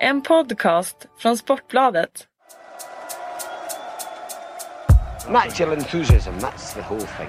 [0.00, 2.26] En podcast från Sportbladet.
[5.28, 7.28] Natural enthusiasm, that's the whole thing.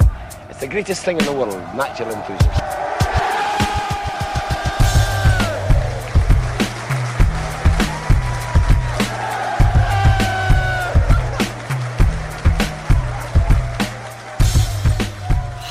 [0.50, 2.64] It's the greatest thing in the world, natural enthusiasm.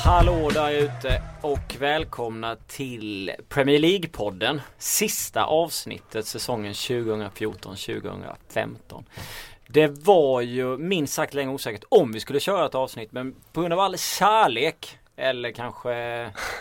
[0.03, 4.61] Hallå där ute och välkomna till Premier League-podden.
[4.77, 9.03] Sista avsnittet säsongen 2014-2015.
[9.67, 13.61] Det var ju minst sagt länge osäkert om vi skulle köra ett avsnitt men på
[13.61, 15.91] grund av all kärlek eller kanske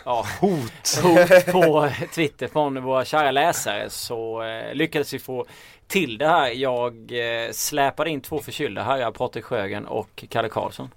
[0.05, 1.01] ja, hot.
[1.03, 5.47] hot på Twitter från våra kära läsare så eh, lyckades vi få
[5.87, 6.51] till det här.
[6.51, 10.91] Jag eh, släpade in två förkylda herrar, Patrik Sjögren och Kalle Karlsson.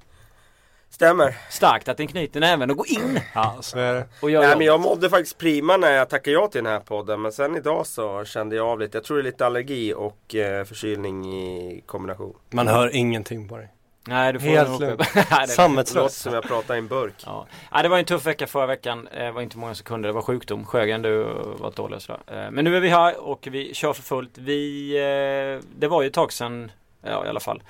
[0.99, 1.37] Stämmer.
[1.49, 3.19] Starkt att den knyter näven och går in.
[3.33, 4.05] Ja, så är det.
[4.21, 6.79] Och gör Nej, men jag mådde faktiskt prima när jag tackade ja till den här
[6.79, 7.21] podden.
[7.21, 8.97] Men sen idag så kände jag av lite.
[8.97, 12.35] Jag tror det är lite allergi och eh, förkylning i kombination.
[12.49, 13.67] Man hör ingenting på dig.
[14.07, 14.81] Nej du får Helt lugnt.
[15.13, 16.15] Det låter Sammetslös.
[16.15, 17.13] som jag pratar i en burk.
[17.25, 17.45] Ja.
[17.71, 19.07] ja, det var en tuff vecka förra veckan.
[19.07, 20.09] Eh, Det var inte många sekunder.
[20.09, 20.65] Det var sjukdom.
[20.65, 21.23] Sjögren, du
[21.59, 22.21] var dålig och sådär.
[22.27, 24.37] Eh, Men nu är vi här och vi kör för fullt.
[24.37, 27.63] Vi, eh, det var ju ett tag sedan, ja i alla fall.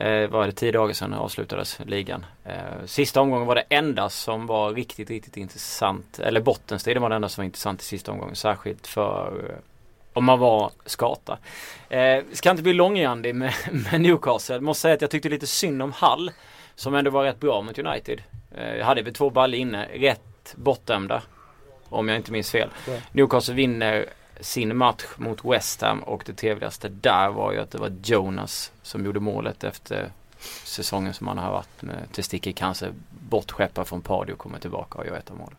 [0.00, 2.26] Eh, var det tio dagar sedan avslutades ligan.
[2.44, 6.18] Eh, Sista omgången var det enda som var riktigt, riktigt intressant.
[6.18, 8.36] Eller bottenstriden var det enda som var intressant i sista omgången.
[8.36, 9.56] Särskilt för eh,
[10.12, 11.38] om man var skata.
[11.88, 13.52] Eh, ska inte bli långrandig med,
[13.90, 14.54] med Newcastle.
[14.54, 16.30] Jag måste säga att jag tyckte lite synd om Hall.
[16.74, 18.22] Som ändå var rätt bra mot United.
[18.56, 19.88] Eh, jag hade väl två baller inne.
[19.94, 21.22] Rätt bortdömda.
[21.88, 22.68] Om jag inte minns fel.
[23.12, 24.06] Newcastle vinner
[24.40, 28.72] sin match mot West Ham och det trevligaste där var ju att det var Jonas
[28.82, 30.10] som gjorde målet efter
[30.64, 32.92] säsongen som han har varit med testikelcancer.
[33.10, 35.56] Bortskeppad från Pardio och kommer tillbaka och gör ett av målen.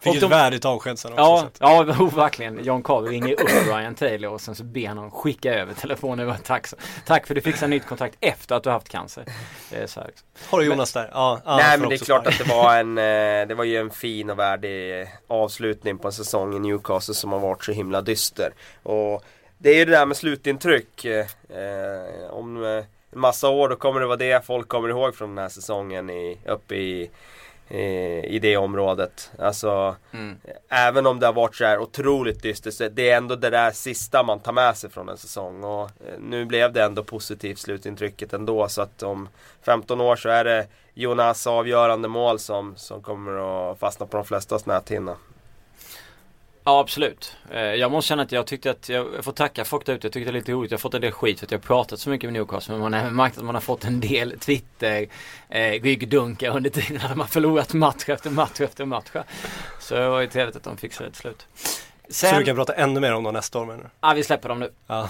[0.00, 1.22] Fick ett de- värdigt avsked sen också.
[1.22, 2.64] Ja, ja oh, verkligen.
[2.64, 6.28] John Carver ringer upp Ryan Taylor och sen så ber han honom skicka över telefonen.
[6.28, 6.66] och Tack,
[7.06, 9.24] tack för att du fixade nytt kontrakt efter att du haft cancer.
[9.70, 10.06] Det är så här.
[10.06, 10.28] liksom.
[10.50, 11.10] Har du Jonas där?
[11.12, 13.76] Ja, ja, Nej men det är klart att det var en, eh, det var ju
[13.76, 18.02] en fin och värdig avslutning på en säsong i Newcastle som har varit så himla
[18.02, 18.52] dyster.
[18.82, 19.24] Och
[19.58, 21.04] det är ju det där med slutintryck.
[21.04, 25.14] Eh, eh, om eh, en massa år då kommer det vara det folk kommer ihåg
[25.14, 27.10] från den här säsongen i, uppe i,
[27.70, 29.30] i, i det området.
[29.38, 30.36] Alltså Mm.
[30.68, 33.70] Även om det har varit så här otroligt dystert så det är ändå det där
[33.70, 35.64] sista man tar med sig från en säsong.
[35.64, 39.28] Och eh, nu blev det ändå positivt slutintrycket ändå så att om
[39.62, 44.26] 15 år så är det Jonas avgörande mål som, som kommer att fastna på de
[44.26, 45.16] flestas näthinna.
[46.64, 47.36] Ja absolut.
[47.50, 50.06] Eh, Jag måste känna att jag tyckte att jag får tacka folk där ute.
[50.06, 50.70] Jag tyckte det är lite roligt.
[50.70, 52.72] Jag har fått en del skit för att jag har pratat så mycket med Newcastle.
[52.74, 55.06] Men man har även märkt att man har fått en del Twitter
[55.48, 59.06] eh, ryggdunkar under tiden när man förlorat match efter match efter match.
[59.80, 61.46] Så det var ju trevligt att de fixade det till slut.
[61.54, 61.66] Så
[62.08, 63.88] du Sen, kan prata ännu mer om dem nästa år menar du?
[64.00, 64.70] ja vi släpper dem nu.
[64.86, 65.08] Ja.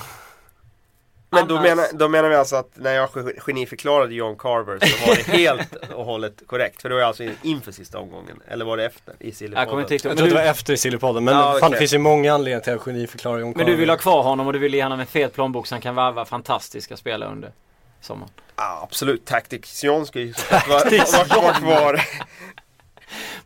[1.30, 5.06] Men då menar, då menar vi alltså att när jag ge- geniförklarade John Carver så
[5.06, 6.82] var det helt och hållet korrekt.
[6.82, 8.40] För det var alltså inför sista omgången.
[8.48, 9.14] Eller var det efter?
[9.20, 9.88] I Jag kommer inte Sillypodden?
[9.88, 11.70] riktigt Jag tror Men det var efter Sillypodden men Ja, fan okej.
[11.70, 13.76] det finns ju många anledningar till att geniförklara John men du Carver.
[13.76, 15.94] vill ha kvar honom och du vill ge honom en fet plånbok så han kan
[15.94, 17.52] varva fantastiska spelare under
[18.00, 18.30] sommaren.
[18.56, 19.24] Ja, absolut.
[19.24, 20.34] Tactics John ska ju
[20.68, 22.00] vara kvar.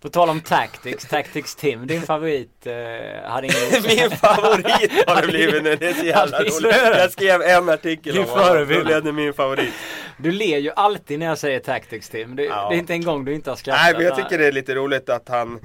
[0.04, 3.82] På tal om Tactics, Tactics Tim, din favorit, eh, hade ingen...
[3.86, 6.76] Min favorit har det blivit nu, det är så jävla roligt.
[6.96, 9.74] Jag skrev en artikel om honom, då blev det min favorit.
[10.16, 12.36] Du ler ju alltid när jag säger Tactics Tim.
[12.36, 12.68] Det, Ja.
[12.68, 13.82] det är inte en gång du inte har skrattat.
[13.82, 15.60] Nej men jag tycker det är lite roligt att han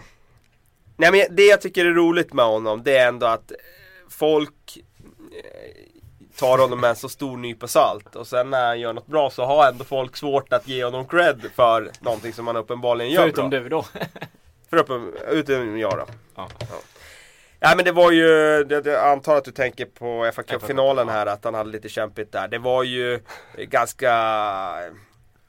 [0.97, 3.51] Nej men det jag tycker är roligt med honom det är ändå att
[4.09, 4.77] folk
[6.39, 9.29] tar honom med en så stor nypa salt och sen när han gör något bra
[9.29, 13.22] så har ändå folk svårt att ge honom cred för någonting som han uppenbarligen gör
[13.22, 13.59] Förutom bra.
[13.59, 13.85] du då.
[14.69, 16.05] För uppen, utom jag då.
[16.35, 16.47] Ja.
[17.61, 18.25] Nej men det var ju,
[18.69, 22.47] jag antar att du tänker på fa Cup-finalen här att han hade lite kämpigt där.
[22.47, 23.19] Det var ju
[23.57, 24.11] ganska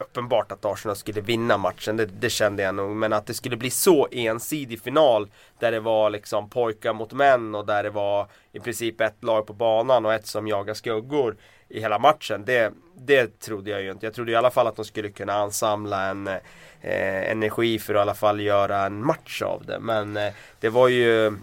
[0.00, 2.96] uppenbart att Arsenal skulle vinna matchen, det, det kände jag nog.
[2.96, 7.54] Men att det skulle bli så ensidig final där det var liksom pojkar mot män
[7.54, 11.36] och där det var i princip ett lag på banan och ett som jagar skuggor
[11.68, 12.44] i hela matchen.
[12.44, 14.06] Det, det trodde jag ju inte.
[14.06, 17.98] Jag trodde i alla fall att de skulle kunna ansamla en eh, energi för att
[17.98, 19.78] i alla fall göra en match av det.
[19.80, 21.36] Men eh, det var ju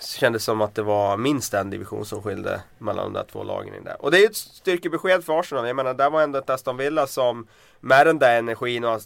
[0.00, 3.44] det kändes som att det var minst en division som skilde mellan de där två
[3.44, 4.02] lagen där.
[4.02, 5.66] Och det är ju ett styrkebesked för Arsenal.
[5.66, 7.46] Jag menar, där var ändå ett Aston Villa som
[7.80, 9.00] med den där energin och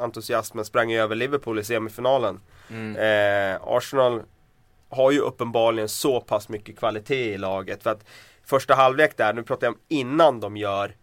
[0.00, 2.40] entusiasmen sprang över Liverpool i semifinalen.
[2.70, 2.96] Mm.
[2.96, 4.22] Eh, Arsenal
[4.88, 7.82] har ju uppenbarligen så pass mycket kvalitet i laget.
[7.82, 8.04] För att
[8.44, 10.94] första halvlek där, nu pratar jag om innan de gör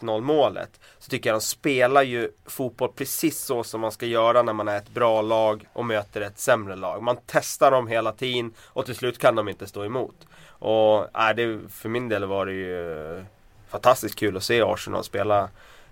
[0.00, 0.80] 1-0 målet.
[0.98, 4.68] Så tycker jag de spelar ju fotboll precis så som man ska göra när man
[4.68, 7.02] är ett bra lag och möter ett sämre lag.
[7.02, 10.16] Man testar dem hela tiden och till slut kan de inte stå emot.
[10.48, 13.24] Och äh, det, för min del var det ju
[13.68, 15.48] fantastiskt kul att se Arsenal spela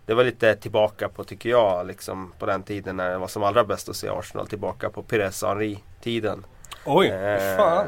[0.07, 3.43] det var lite tillbaka på, tycker jag, liksom på den tiden när det var som
[3.43, 6.47] allra bäst att se Arsenal tillbaka på Pires Henri-tiden.
[6.85, 7.87] Oj, Eh, fan.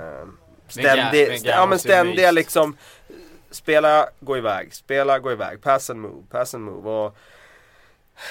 [0.68, 2.76] Ständig, Med st- ja men ständiga liksom
[3.50, 7.16] Spela, gå iväg, spela, gå iväg, pass and move, pass and move och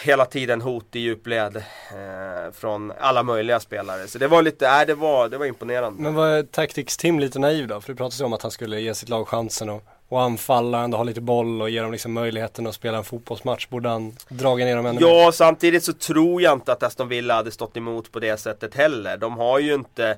[0.03, 4.07] Hela tiden hot i djupled eh, från alla möjliga spelare.
[4.07, 6.01] Så det var lite, nej det var, det var imponerande.
[6.01, 7.81] Men var Tactics Tim lite naiv då?
[7.81, 10.83] För det pratades ju om att han skulle ge sitt lag chansen och, och anfalla,
[10.83, 13.67] ändå ha lite boll och ge dem liksom möjligheten att spela en fotbollsmatch.
[13.67, 15.07] Borde han draga ner dem ännu mer?
[15.07, 18.75] Ja, samtidigt så tror jag inte att Aston Villa hade stått emot på det sättet
[18.75, 19.17] heller.
[19.17, 20.17] De har ju inte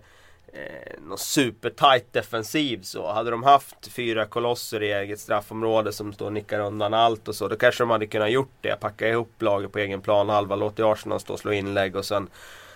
[0.54, 3.12] eh, någon supertight defensiv så.
[3.12, 7.36] Hade de haft fyra kolosser i eget straffområde som står och nickar undan allt och
[7.36, 7.48] så.
[7.48, 8.80] Då kanske de hade kunnat gjort det.
[8.80, 12.30] Packa ihop laget på egen plan halva, låtit Arsenal stå och slå inlägg och sen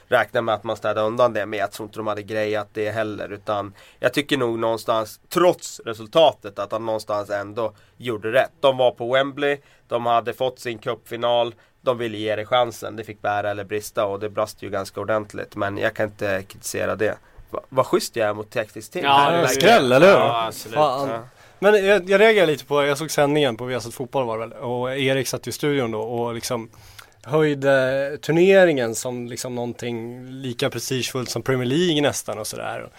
[0.07, 1.45] räkna med att man städar undan det.
[1.45, 3.33] Men jag tror inte de hade grejat det heller.
[3.33, 8.51] Utan jag tycker nog någonstans, trots resultatet, att han någonstans ändå gjorde rätt.
[8.59, 11.55] De var på Wembley, de hade fått sin cupfinal.
[11.81, 12.95] De ville ge det chansen.
[12.95, 15.55] Det fick bära eller brista och det brast ju ganska ordentligt.
[15.55, 17.17] Men jag kan inte kritisera det.
[17.53, 19.05] Va, vad schysst jag är mot Tactics Team.
[19.05, 20.13] Ja, det är skräll, eller hur?
[20.13, 20.75] Ja, absolut.
[20.75, 21.09] Fan.
[21.09, 21.23] Ja.
[21.59, 24.57] Men jag, jag reagerar lite på, jag såg sändningen på Viasat Fotboll var det väl
[24.57, 26.69] och Erik satt i studion då och liksom
[27.23, 32.89] höjde turneringen som liksom någonting lika prestigefullt som Premier League nästan och sådär.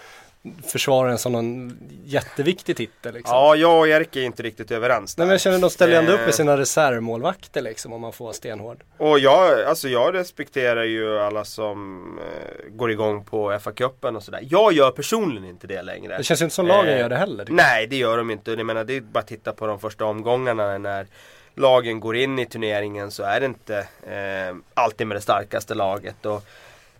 [0.67, 3.35] Försvarar den som någon jätteviktig titel liksom.
[3.35, 5.27] Ja, jag och Erik är inte riktigt överens Nej där.
[5.27, 6.25] men jag känner de ställer ändå upp Eh.
[6.25, 8.83] med sina reservmålvakter liksom om man får vara stenhård.
[8.97, 14.39] Och jag, alltså jag respekterar ju alla som eh, går igång på FA-cupen och sådär.
[14.49, 16.17] Jag gör personligen inte det längre.
[16.17, 17.45] Det känns ju inte som lagen Eh, gör det heller.
[17.49, 18.51] Nej, det gör de inte.
[18.51, 21.07] Jag menar, det är bara att titta på de första omgångarna när
[21.55, 23.77] lagen går in i turneringen så är det inte
[24.07, 26.25] eh, alltid med det starkaste laget.
[26.25, 26.43] Och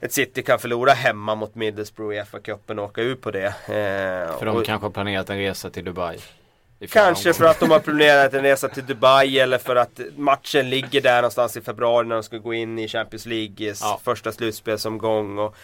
[0.02, 3.46] ett City kan förlora hemma mot Middlesbrough i FA-cupen och åka ut på det.
[3.48, 6.18] Eh, För de och- kanske har planerat en resa till Dubai.
[6.90, 11.02] Kanske för att de har planerat en resa till Dubai eller för att matchen ligger
[11.02, 14.00] där någonstans i februari när de ska gå in i Champions Leagues Ja.
[14.04, 15.40] första slutspelsomgång.
[15.40, 15.56] Och,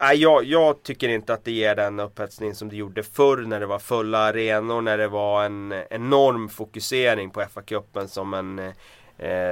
[0.00, 3.60] nej, jag, jag tycker inte att det ger den upphetsning som det gjorde förr när
[3.60, 8.72] det var fulla arenor, när det var en enorm fokusering på FA-cupen som en, eh,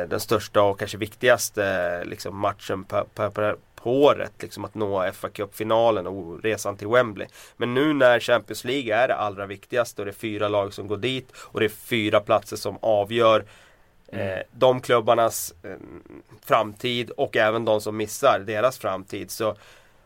[0.08, 3.30] den största och kanske viktigaste liksom, matchen på, på,
[3.74, 4.32] på, året.
[4.40, 7.28] Liksom att nå FA-cupfinalen och resan till Wembley.
[7.56, 10.88] Men nu när Champions League är det allra viktigaste och det är fyra lag som
[10.88, 13.44] går dit och det är fyra platser som avgör
[14.06, 15.76] eh, de klubbarnas eh,
[16.44, 19.30] framtid och även de som missar deras framtid.
[19.30, 19.56] Så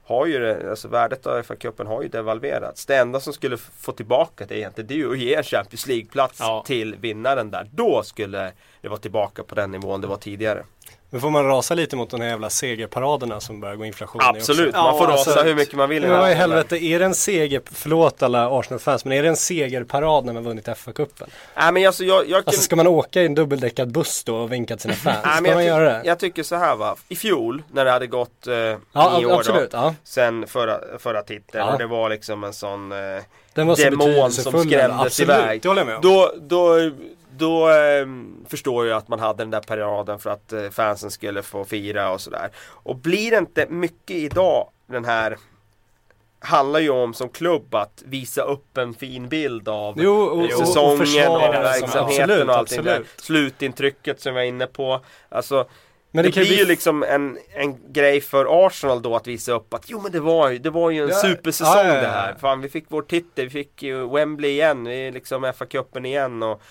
[0.04, 2.86] har ju det, alltså värdet av FA-cupen har ju devalverats.
[2.86, 5.86] Det enda som skulle få tillbaka det egentligen det är ju att ge en Champions
[5.86, 6.64] League-plats Ja.
[6.66, 7.68] till vinnaren där.
[7.72, 10.64] Då skulle det vara tillbaka på den nivån det var tidigare.
[11.10, 14.24] Men får man rasa lite mot de här jävla segerparaderna som börjar gå inflation i
[14.38, 14.82] Absolut, också?
[14.82, 16.04] man får Ja, rasa alltså, hur mycket man vill.
[16.04, 19.28] i Men vad i helvete, är det en seger, förlåt alla Arsenal-fans, men är det
[19.28, 21.26] en segerparad när man vunnit FA-cupen?
[21.72, 22.42] Men alltså jag, jag kan...
[22.46, 25.18] Alltså ska man åka i en dubbeldäckad buss då och vinka till sina fans?
[25.24, 26.02] Nej, Ska man göra det?
[26.04, 26.96] jag tycker så här va.
[27.08, 28.78] I fjol när det hade gått eh, Ja,
[29.18, 29.70] nio år absolut.
[29.70, 29.94] då, Ja.
[30.04, 31.72] sen förra, förra titeln Ja.
[31.72, 32.98] och det var liksom en sån eh,
[33.54, 35.62] Den var så demon som skrämdes absolut, iväg.
[35.62, 36.02] det håller jag med om.
[36.02, 36.90] Då, då,
[37.36, 38.06] då eh,
[38.48, 42.10] förstår jag att man hade den där paraden för att eh, fansen skulle få fira
[42.10, 42.50] och sådär.
[42.68, 45.36] Och blir det inte mycket idag den här
[46.44, 50.44] Handlar ju om som klubb att visa upp en fin bild av Jo, och, och,
[50.44, 50.96] och säsongen
[51.30, 52.90] och det som- verksamheten absolut, och allting där.
[52.90, 53.20] absolut.
[53.20, 55.00] Slutintrycket som jag är inne på.
[55.28, 55.68] Alltså
[56.10, 59.52] Men det, det blir bli ju liksom en, en grej för Arsenal då att visa
[59.52, 61.94] upp att jo men det var ju, det var ju en Ja, supersäsong ja, ja,
[61.94, 62.00] ja.
[62.00, 62.34] det här.
[62.40, 66.42] Fan vi fick vår titel, vi fick ju Wembley igen, vi är liksom FA-cupen igen
[66.42, 66.62] och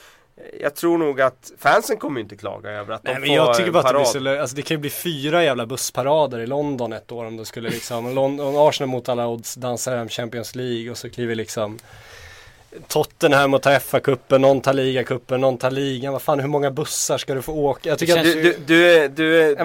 [0.61, 3.55] jag tror nog att fansen kommer inte klaga över att Nej de men får jag
[3.57, 6.39] tycker bara att det blir så lö- alltså det kan ju bli fyra jävla bussparader
[6.39, 10.09] i London ett år om det skulle liksom, London, Arsenal mot alla odds dansar hem
[10.09, 11.79] Champions League och så kliver liksom
[12.87, 16.13] Tottenham och tar FA-cupen, någon tar ligacupen, någon tar ligan.
[16.13, 17.89] Vad fan, hur många bussar ska du få åka?
[17.89, 19.55] Jag tycker att Du, du, du, du, du,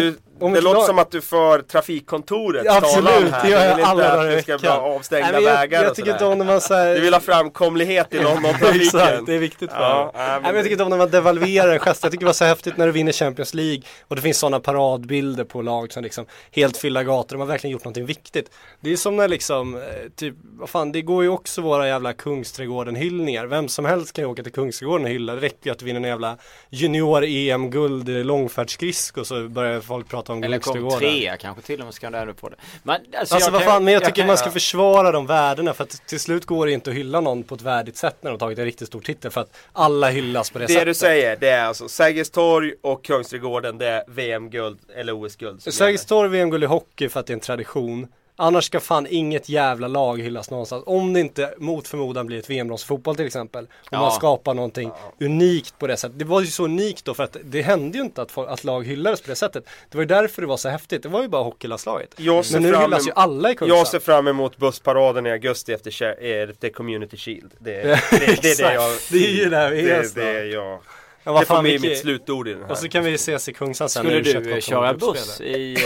[0.00, 3.42] du ett- om det låter som att du för trafikkontoret Absolut, talan här.
[3.42, 4.58] det gör jag alla dagar i veckan.
[4.64, 8.14] avstängda Nej, jag, vägar jag tycker inte om när man säger Du vill ha framkomlighet
[8.14, 9.24] i Exakt, London-trafiken.
[9.24, 11.10] det är viktigt för Ja, nej, men Nej, men jag tycker inte om när man
[11.10, 12.02] devalverar en gest.
[12.02, 14.60] Jag tycker det var så häftigt när du vinner Champions League och det finns sådana
[14.60, 17.36] paradbilder på lag som liksom helt fyller gator.
[17.36, 18.50] De har verkligen gjort någonting viktigt.
[18.80, 19.82] Det är som när liksom, eh,
[20.16, 23.46] typ, vad fan, det går ju också våra jävla Kungsträdgården-hyllningar.
[23.46, 25.34] Vem som helst kan ju åka till Kungsträdgården och hylla.
[25.34, 26.36] Det räcker ju att du vinner en jävla
[26.70, 31.84] junior-EM-guld i långfärdsskridsko så börjar folk prata prata om Eller kom trea kanske till och
[31.84, 32.56] med ska du ändå på det.
[32.82, 35.26] Men alltså, Alltså jag vad kan- fan, men jag tycker kan- man ska försvara de
[35.26, 38.16] värdena för att till slut går det inte att hylla någon på ett värdigt sätt
[38.20, 40.86] när de tagit en riktigt stor titel för att alla hyllas på det, Det sättet.
[40.86, 45.62] du säger, det är alltså Sergels torg och Kungsträdgården, det är VM-guld eller OS-guld.
[45.74, 48.08] Sergels torg VM-guld i hockey för att det är en tradition.
[48.36, 50.82] Annars ska fan inget jävla lag hyllas någonstans.
[50.86, 53.64] Om det inte mot förmodan blir ett VM-brons fotboll till exempel.
[53.64, 54.00] Om Ja.
[54.00, 56.18] man skapar någonting unikt på det sättet.
[56.18, 58.64] Det var ju så unikt då för att det hände ju inte att, folk- att
[58.64, 59.64] lag hyllades på det sättet.
[59.90, 61.02] Det var ju därför det var så häftigt.
[61.02, 62.14] Det var ju bara hockeylandslaget.
[62.52, 63.78] Men nu hyllas ju alla i Kungsan.
[63.78, 67.50] Jag ser fram emot bussparaden i augusti efter, Cher- efter Community Shield.
[67.58, 68.92] Det, det, det, det är det jag...
[69.10, 70.80] Det är ju där vi är det, det jag.
[71.24, 72.70] Ja, vad Det får fan, bli vilket- mitt slutord i den här.
[72.70, 74.02] Och så kan vi ses i Kungsan sen.
[74.04, 75.76] Skulle när U21 du eh, köra buss i,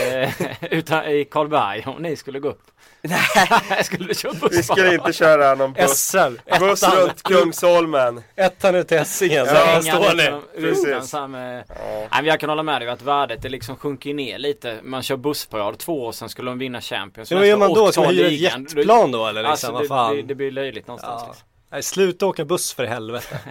[0.41, 2.63] eh, utan, i Karlberg om ni skulle gå upp?
[3.01, 3.85] Nej!
[3.85, 6.19] skulle du köra buss Vi skulle inte köra någon buss, SL,
[6.61, 8.23] buss ettan, runt Kungsholmen.
[8.37, 9.47] ettan ut till Essingen.
[9.47, 10.41] Så Ja, står ni.
[10.63, 10.87] Precis.
[10.87, 11.65] utan samma- Nej,
[12.11, 14.79] men jag kan hålla med dig att värdet det liksom sjunker ner lite.
[14.83, 17.29] Man kör bussparad två år sen skulle de vinna Champions.
[17.29, 17.93] Så vad gör man då?
[17.93, 19.51] Ska man hyra ett jetplan då eller liksom?
[19.51, 20.17] Alltså, vad det, fan?
[20.17, 21.23] det, det blir löjligt någonstans.
[21.23, 21.29] Ja.
[21.29, 21.47] Liksom.
[21.71, 23.39] Nej, sluta åka buss för helvete.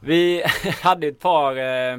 [0.00, 0.42] Vi
[0.82, 1.98] hade ett par, eh,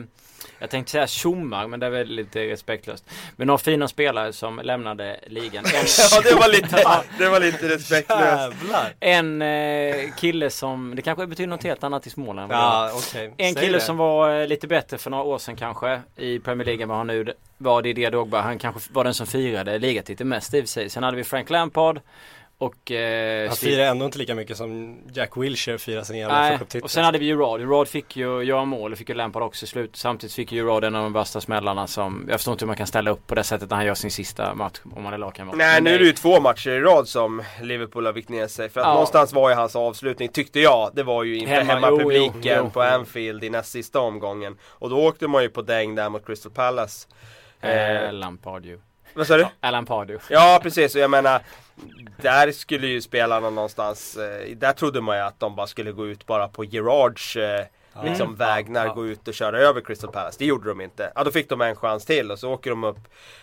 [0.60, 3.06] jag tänkte säga tjommar men det är väl lite respektlöst.
[3.36, 5.66] Men några fina spelare som lämnade ligan.
[5.76, 8.54] En, Ja, det var lite, det var lite respektlöst.
[8.62, 8.94] Jävlar.
[9.00, 12.52] en eh, kille som, det kanske betyder något helt annat i Småland.
[12.52, 13.34] Ja, okej.
[13.38, 13.82] En Säg kille det.
[13.84, 17.08] som var eh, lite bättre för några år sedan kanske i Premier League vad han
[17.08, 18.42] nu var Didier Drogba.
[18.42, 20.90] Han kanske var den som firade ligatiteln mest i sig.
[20.90, 22.00] Sen hade vi Frank Lampard
[22.62, 26.82] och eh, Han firar ändå inte lika mycket som Jack Wilshere firar sin jävla Nej,
[26.84, 27.62] och sen hade vi ju Rod.
[27.62, 29.96] Rod fick ju göra mål och fick ju Lampard också i slut.
[29.96, 32.76] Samtidigt fick ju Rod en av de värsta smällarna som Jag förstår inte hur man
[32.76, 35.18] kan ställa upp på det sättet när han gör sin sista match om man är
[35.18, 35.56] lagkamrat.
[35.58, 38.48] Nej, Men nu är det ju två matcher i rad som Liverpool har vikt ner
[38.48, 38.70] sig.
[38.70, 38.92] För att Ja.
[38.94, 42.62] någonstans var ju hans avslutning, tyckte jag, det var ju inför Hemma, hemmapubliken jo, jo,
[42.64, 42.70] jo.
[42.70, 44.58] på Anfield i näst sista omgången.
[44.64, 47.08] Och då åkte man ju på däng där mot Crystal Palace.
[47.62, 48.80] Eh, Eh, Lampard ju.
[49.14, 49.48] Vad sa du?
[49.60, 50.24] Alan Pardew.
[50.30, 51.42] Ja precis, och jag menar
[52.22, 56.08] Där skulle ju spelarna någonstans eh, Där trodde man ju att de bara skulle gå
[56.08, 57.66] ut bara på Gerards eh,
[58.04, 58.36] liksom Mm.
[58.36, 58.94] vägnar, Ja.
[58.94, 60.36] gå ut och köra över Crystal Palace.
[60.40, 61.12] Det gjorde de inte.
[61.16, 62.98] Ja då fick de en chans till och så åker de upp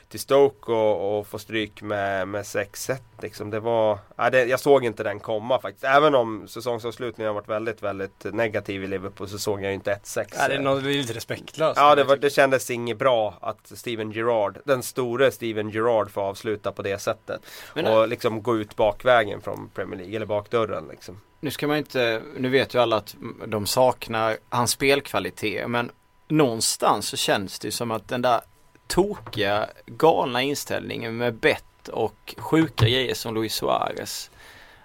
[0.09, 3.51] till Stoke och, och får stryk med, med 6-1 liksom.
[3.51, 5.85] Det var, ja, det, jag såg inte den komma faktiskt.
[5.85, 9.95] Även om säsongsavslutningen har varit väldigt, väldigt negativ i Liverpool så såg jag ju inte
[10.05, 10.27] 1-6.
[10.39, 11.77] Ja, det är, något, det är lite respektlöst.
[11.81, 16.21] Ja, det, var, det kändes inget bra att Steven Gerrard, den store Steven Gerrard får
[16.23, 17.41] avsluta på det sättet.
[17.75, 21.21] Men- och liksom gå ut bakvägen från Premier League, eller bakdörren liksom.
[21.41, 23.17] Nu ska man inte, nu vet ju alla att
[23.47, 25.91] de saknar hans spelkvalitet men
[26.29, 28.41] någonstans så känns det som att den där
[28.87, 34.31] tokiga galna inställningen med bett och sjuka grejer som Luis Suarez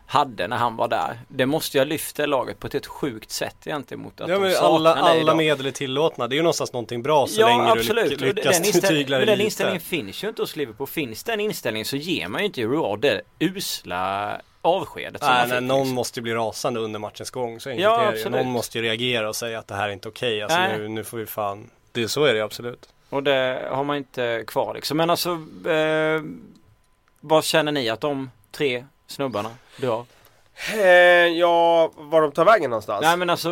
[0.05, 1.19] hade när han var där.
[1.27, 4.29] Det måste ju ha lyft det laget på ett helt sjukt sätt egentligen mot att
[4.29, 6.27] Ja, de alla, alla medel är tillåtna.
[6.27, 8.19] Det är ju någonstans någonting bra så ja, länge absolut.
[8.19, 9.45] du lyckas den, inställ- tygla men det den lite.
[9.45, 10.87] inställningen finns ju inte hos Liverpool.
[10.87, 15.67] Finns den inställningen så ger man ju inte Gerard det usla avskedet Nej, nej, fick,
[15.67, 15.95] någon liksom.
[15.95, 17.59] måste ju bli rasande under matchens gång.
[17.59, 18.29] Så enkelt Ja, är det.
[18.29, 20.41] Någon måste ju reagera och säga att det här är inte okej.
[20.41, 20.77] Alltså Nej.
[20.77, 21.69] nu, nu får vi fan.
[21.91, 22.89] Det, så är det absolut.
[23.09, 24.97] Och det har man inte kvar liksom.
[24.97, 25.29] Men alltså
[25.69, 26.21] eh,
[27.19, 30.05] Vad känner ni att de tre snubbarna drar?
[30.73, 30.81] Eh,
[31.27, 33.01] ja, var de tar vägen någonstans?
[33.01, 33.49] Nej men alltså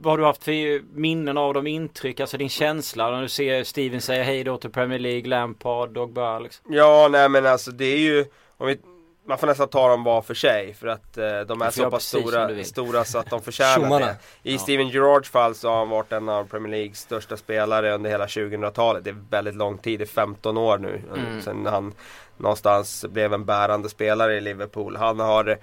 [0.00, 3.64] Vad har du haft för minnen av dem, intryck, alltså din känsla när du ser
[3.64, 6.74] Steven säga hej då till Premier League, Lampard, Dogba liksom.
[6.74, 8.24] Ja, nej men alltså det är ju,
[8.56, 8.78] om vi,
[9.26, 12.04] man får nästan ta dem var för sig för att eh, de är så pass
[12.04, 14.16] stora, stora så att de förtjänar det.
[14.42, 14.58] I Ja.
[14.58, 18.26] Steven Gerrards fall så har han varit en av Premier Leagues största spelare under hela
[18.26, 19.04] 2000-talet.
[19.04, 21.02] Det är väldigt lång tid, det är 15 år nu.
[21.16, 21.42] Mm.
[21.42, 21.94] Sen han
[22.36, 24.96] någonstans blev en bärande spelare i Liverpool.
[24.96, 25.56] Han har eh,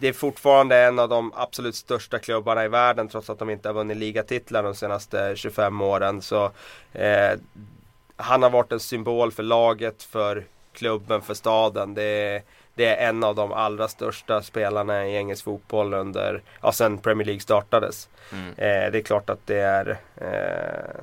[0.00, 3.68] det är fortfarande en av de absolut största klubbarna i världen trots att de inte
[3.68, 6.22] har vunnit ligatitlar de senaste 25 åren.
[6.22, 6.44] Så
[6.92, 7.38] eh,
[8.16, 11.94] Han har varit en symbol för laget, för klubben, för staden.
[11.94, 12.42] Det är,
[12.74, 17.26] det är en av de allra största spelarna i engelsk fotboll under, ja sen Premier
[17.26, 18.08] League startades.
[18.32, 18.48] Mm.
[18.48, 21.00] Eh, det är klart att det är eh,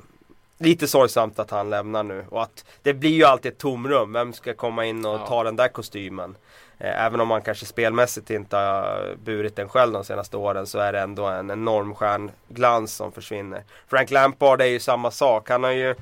[0.57, 2.25] lite sorgsamt att han lämnar nu.
[2.29, 4.13] Och att det blir ju alltid ett tomrum.
[4.13, 5.27] Vem ska komma in och Ja.
[5.27, 6.35] ta den där kostymen?
[6.79, 10.79] Eh, även om man kanske spelmässigt inte har burit den själv de senaste åren så
[10.79, 13.63] är det ändå en enorm stjärnglans som försvinner.
[13.87, 15.49] Frank Lampard är ju samma sak.
[15.49, 15.95] Han har ju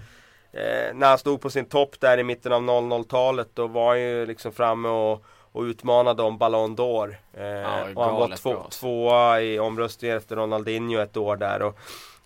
[0.56, 4.02] eh, när han stod på sin topp där i mitten av 00-talet då var han
[4.02, 7.16] ju liksom framme och, och utmanade om Ballon d'Or.
[7.34, 8.68] Eh, och han var två, bra.
[8.70, 11.62] tvåa i omröstningen efter Ronaldinho ett år där.
[11.62, 11.78] Och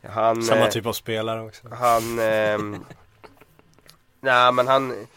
[0.04, 1.68] han, Samma eh, typ av spelare också.
[1.72, 2.20] han...
[2.20, 2.86] ehm,
[4.20, 5.08] nej men han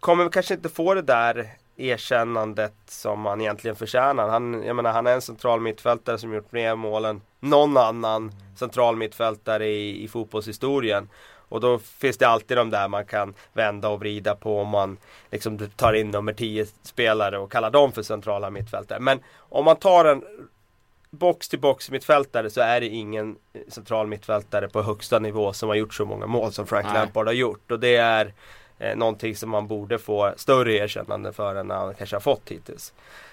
[0.00, 4.28] kommer kanske inte få det där erkännandet som han egentligen förtjänar.
[4.28, 8.32] Han, jag menar, han är en central mittfältare som gjort mer mål än någon annan
[8.56, 11.08] central mittfältare i, i fotbollshistorien.
[11.48, 14.98] Och då finns det alltid de där man kan vända och vrida på om man
[15.30, 19.00] liksom tar in nummer 10 spelare och kallar dem för centrala mittfältare.
[19.00, 20.24] Men om man tar en
[21.10, 23.36] box till box mittfältare så är det ingen
[23.68, 26.94] central mittfältare på högsta nivå som har gjort så många mål som Frank Nej.
[26.94, 27.70] Lampard har gjort.
[27.70, 28.32] Och det är
[28.78, 32.92] eh, någonting som man borde få större erkännande för än han kanske har fått hittills.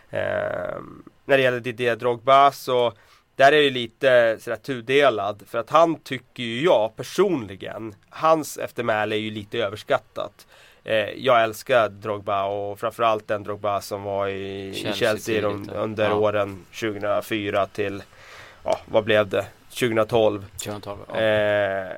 [0.10, 0.80] Eh,
[1.26, 2.94] när det gäller Didier Drogba så
[3.36, 9.16] där är det lite sådär tudelad för att han tycker ju jag personligen Hans eftermäle
[9.16, 10.48] är ju lite överskattat
[10.84, 15.70] eh, Jag älskar Drogba och framförallt den Drogba som var i Chelsea, i Chelsea de,
[15.76, 16.16] under Ja.
[16.16, 18.04] åren 2004 till
[18.64, 19.46] Ja vad blev det?
[19.80, 21.20] 2012 2012, ja.
[21.22, 21.92] Eh,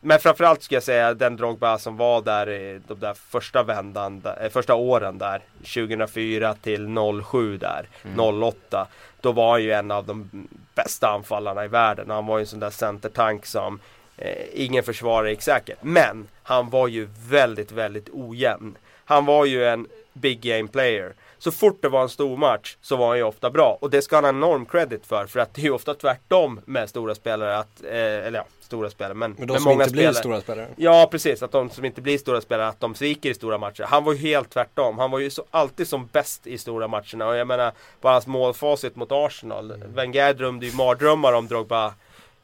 [0.00, 4.22] men framförallt ska jag säga den Drogba som var där i de där första vändan,
[4.40, 6.88] eh, första åren där 2004 till
[7.24, 8.86] 07 där, 08
[9.20, 12.10] Då var han ju en av de bästa anfallarna i världen.
[12.10, 13.80] Han var ju en sån där centertank som
[14.16, 15.76] eh, ingen försvarare gick säker.
[15.80, 18.76] Men han var ju väldigt, väldigt ojämn.
[19.04, 21.12] Han var ju en big game player
[21.42, 24.02] så fort det var en stor match så var han ju ofta bra och det
[24.02, 27.14] ska han ha enorm credit för för att det är ju ofta tvärtom med stora
[27.14, 30.12] spelare att, eh, eller ja, stora spelare men, Men de med som många inte blir
[30.12, 30.68] stora spelare.
[30.76, 33.82] Ja precis, att de som inte blir stora spelare att de sviker i stora matcher.
[33.82, 34.98] Han var ju helt tvärtom.
[34.98, 38.26] Han var ju så, alltid som bäst i stora matcherna och jag menar bara hans
[38.26, 39.84] målfacit mot Arsenal.
[39.86, 41.86] Wenger drömde ju mardrömmar om Drogba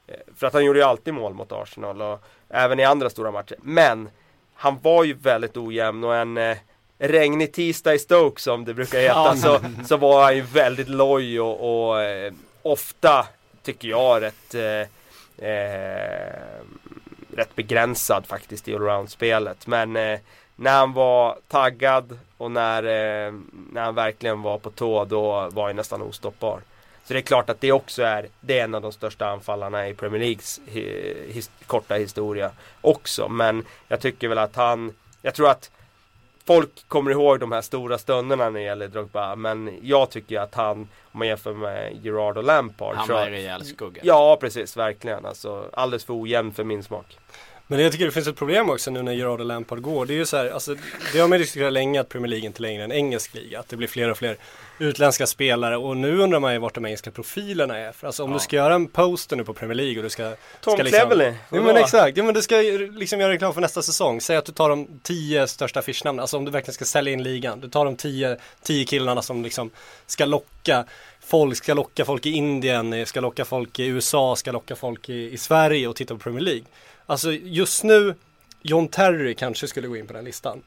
[0.07, 3.31] eh, för att han gjorde ju alltid mål mot Arsenal och även i andra stora
[3.31, 3.57] matcher.
[3.63, 4.11] Men
[4.55, 6.57] han var ju väldigt ojämn och en eh,
[6.99, 11.41] regnig tisdag i Stoke som det brukar heta så, så var han ju väldigt loj
[11.41, 13.27] och, och eh, ofta
[13.63, 16.63] tycker jag rätt eh, eh,
[17.37, 19.67] rätt begränsad faktiskt i allround-spelet.
[19.67, 20.21] Men eh,
[20.57, 23.33] när han var taggad och när, eh,
[23.73, 26.61] när han verkligen var på tå då var han nästan ostoppbar.
[27.05, 29.89] Så det är klart att det också är, det är en av de största anfallarna
[29.89, 32.51] i Premier Leagues hi, his, korta historia
[32.81, 33.29] också.
[33.29, 35.71] Men jag tycker väl att han, jag tror att
[36.49, 39.37] folk kommer ihåg de här stora stunderna när det gäller Drogba.
[39.37, 42.97] Men jag tycker att han, om man jämför med Gerard och Lampard.
[42.97, 44.03] Han var en rejäl skugga.
[44.05, 45.27] Ja precis, verkligen.
[45.27, 47.19] Alltså, alldeles för ojämn för min smak.
[47.71, 50.07] Men jag tycker det finns ett problem också nu när Gerard och Lampard går.
[50.07, 50.77] Det är ju så här, alltså,
[51.13, 53.61] det har man diskuterat länge att Premier League inte längre är en engelsk liga.
[53.61, 54.37] Att det blir fler och fler
[54.79, 57.93] utländska spelare och nu undrar man ju vart de engelska profilerna är.
[57.93, 60.35] För alltså om du ska göra en poster nu på Premier League och du ska...
[60.61, 63.55] Tom ska liksom, Cleverley, Ja men exakt, ja men du ska ju liksom göra reklam
[63.55, 64.21] för nästa säsong.
[64.21, 67.23] Säg att du tar de tio största affischnamnen, alltså om du verkligen ska sälja in
[67.23, 67.61] ligan.
[67.61, 69.71] Du tar de tio, tio killarna som liksom
[70.07, 70.85] ska locka
[71.21, 75.33] folk, ska locka folk i Indien, ska locka folk i USA, ska locka folk i,
[75.33, 76.65] i Sverige och titta på Premier League.
[77.11, 78.15] Alltså just nu,
[78.63, 80.63] John Terry kanske skulle gå in på den listan.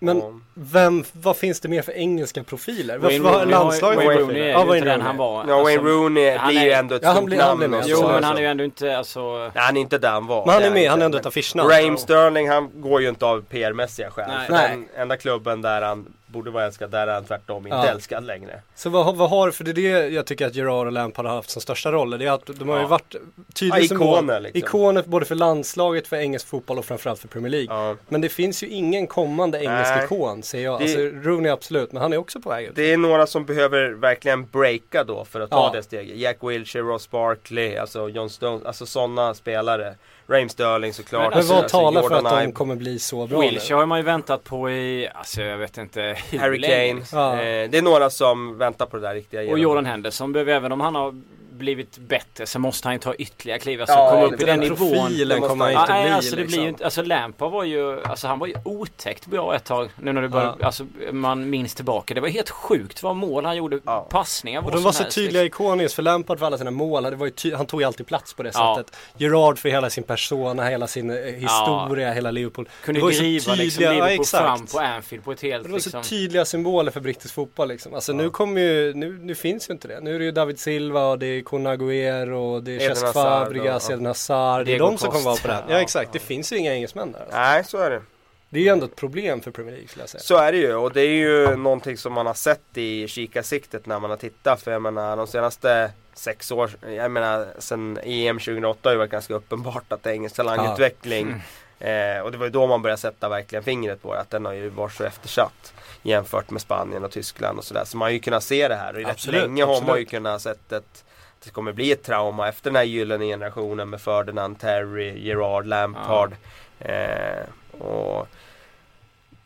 [0.00, 0.32] Men Ja.
[0.54, 2.98] vem, vad finns det mer för engelska profiler?
[2.98, 5.44] Wayne Varför har- landslaget Wayne Rooney är Ja, ju inte den han var.
[5.48, 7.58] Ja, Wayne Alltså, Rooney han blir ju ändå ett Ja, han stort blir- han namn.
[7.58, 7.78] blir med.
[7.80, 8.26] och Jo men alltså.
[8.26, 10.46] han är ju ändå inte alltså Nej, han är inte där han var.
[10.46, 11.04] Men han är med, han är inte.
[11.04, 11.70] ändå ett affischnamn.
[11.70, 14.30] Raheem Sterling, han går ju inte av PR-mässiga skäl.
[14.50, 14.70] Nej.
[14.70, 17.86] Den enda klubben där han borde vara älskad, där är han tvärtom inte Ja.
[17.86, 18.62] älskad längre.
[18.74, 21.34] Så vad, vad har, för det är det jag tycker att Gerard och Lampard har
[21.34, 22.18] haft som största roller.
[22.18, 22.88] Det är att de har ju Ja.
[22.88, 23.14] varit
[23.54, 24.58] tydliga Ja, ikoner, liksom.
[24.58, 27.66] Ikoner både för landslaget, för engelsk fotboll och framförallt för Premier League.
[27.76, 27.96] Ja.
[28.08, 30.04] Men det finns ju ingen kommande engelsk Nej.
[30.04, 30.78] ikon ser jag.
[30.80, 32.72] Det- Alltså Rooney absolut, men han är också på väg ut.
[32.76, 36.16] Det är några som behöver verkligen breaka då för att ta det steget.
[36.16, 39.94] Jack Wilshere, Ross Barkley, alltså John Stones, alltså sådana spelare.
[40.30, 41.30] Raheem Sterling såklart.
[41.30, 43.80] Men alltså, vad talar för att de kommer bli så bra Wilshere nu?
[43.80, 46.62] har man ju väntat på i, alltså jag vet inte Harry.
[46.62, 47.02] Kane.
[47.12, 47.32] Ja.
[47.32, 50.72] Eh, det är några som väntar på det där riktiga Och Jordan Henderson behöver, även
[50.72, 51.14] om han har
[51.58, 53.80] blivit bättre så måste han ju ta ytterligare kliv.
[53.80, 54.76] Alltså Ja, komma det- upp i Den den nivån.
[54.92, 56.56] profilen kommer han inte Ja, nej, bli alltså det liksom.
[56.56, 59.88] blir ju inte, alltså Lampard var ju, alltså han var ju otäckt bra ett tag.
[59.96, 60.66] Nu när du börjar, Ja.
[60.66, 62.14] alltså man minns tillbaka.
[62.14, 64.06] Det var helt sjukt vad mål han gjorde, Ja.
[64.10, 65.64] passningar, Och de var så helst, tydliga liksom.
[65.64, 67.02] ikoniskt för Lampard för alla sina mål.
[67.02, 68.76] Det var ju ty- han tog ju alltid plats på det Ja.
[68.78, 68.96] sättet.
[69.16, 72.68] Gerard för hela sin persona, hela sin eh, historia, hela Liverpool.
[72.84, 75.40] Kunde Det var ju så driva liksom tydliga- ja, Liverpool fram på Anfield på ett
[75.42, 76.02] helt Det var liksom.
[76.04, 77.94] så tydliga symboler för brittisk fotboll liksom.
[77.94, 80.00] Alltså nu kommer ju, nu, nu finns ju inte det.
[80.00, 83.12] Nu är det ju David Silva och det är Kun Agüero och det är Cesc
[83.12, 84.66] Fabregas, Eden Hazard.
[84.66, 85.62] Det är de som kommer vara på den.
[85.68, 87.20] Ja exakt, det finns ju inga engelsmän där.
[87.20, 87.36] Alltså.
[87.36, 88.02] Nej, så är det.
[88.50, 90.20] Det är ju ändå ett problem för Premier League skulle jag säga.
[90.20, 93.86] Så är det ju och det är ju någonting som man har sett i kikarsiktet
[93.86, 94.62] när man har tittat.
[94.62, 99.10] För jag menar de senaste sex år, jag menar sen EM 2008 har det varit
[99.10, 101.34] ganska uppenbart att det är engelsk talangutveckling.
[101.80, 104.44] Eh, och det var ju då man började sätta verkligen fingret på det, att den
[104.44, 105.74] har ju varit så eftersatt.
[106.02, 107.84] Jämfört med Spanien och Tyskland och sådär.
[107.84, 110.04] Så man har ju kunnat se det här och rätt Absolut, länge har man ju
[110.04, 111.04] kunnat sett ett
[111.44, 116.32] det kommer bli ett trauma efter den här gyllene generationen med Ferdinand, Terry, Gerard, Lampard.
[116.80, 118.28] Eh, och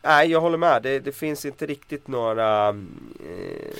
[0.05, 0.83] Nej, jag håller med.
[0.83, 2.75] Det, det finns inte riktigt några eh,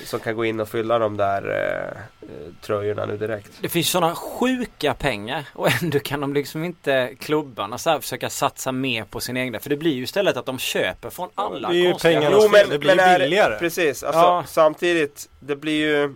[0.06, 2.28] som kan gå in och fylla de där, eh,
[2.62, 3.52] tröjorna nu direkt.
[3.62, 8.30] Det finns sådana sjuka pengar och ändå kan de liksom inte klubbarna så här försöka
[8.30, 9.60] satsa mer på sin egna.
[9.60, 12.38] För det blir ju istället att de köper från alla Det är ju konstiga pengarna
[12.40, 12.46] klubbar.
[12.46, 13.60] Jo, men- det blir är- billigare.
[13.60, 14.44] Precis, alltså Ja.
[14.48, 16.14] samtidigt det blir ju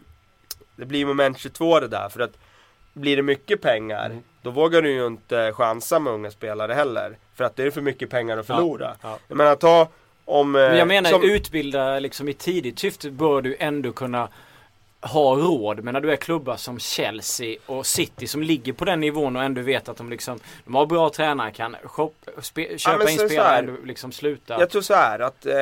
[0.77, 2.37] Det blir moment 22 det där för att
[2.93, 4.23] Blir det mycket pengar Mm.
[4.41, 7.81] Då vågar du ju inte chansa med unga spelare heller För att det är för
[7.81, 9.19] mycket pengar att förlora Ja.
[9.27, 9.87] Jag menar ta
[10.25, 14.29] om eh, Men jag menar som, utbilda liksom i tidigt syfte bör du ändå kunna
[15.01, 18.99] ha råd men när du är klubbar som Chelsea och City som ligger på den
[18.99, 22.97] nivån och ändå vet att de liksom De har bra tränare, kan shop, spe, köpa
[22.97, 24.59] men in spelare ändå liksom sluta.
[24.59, 25.53] Jag tror så här att eh,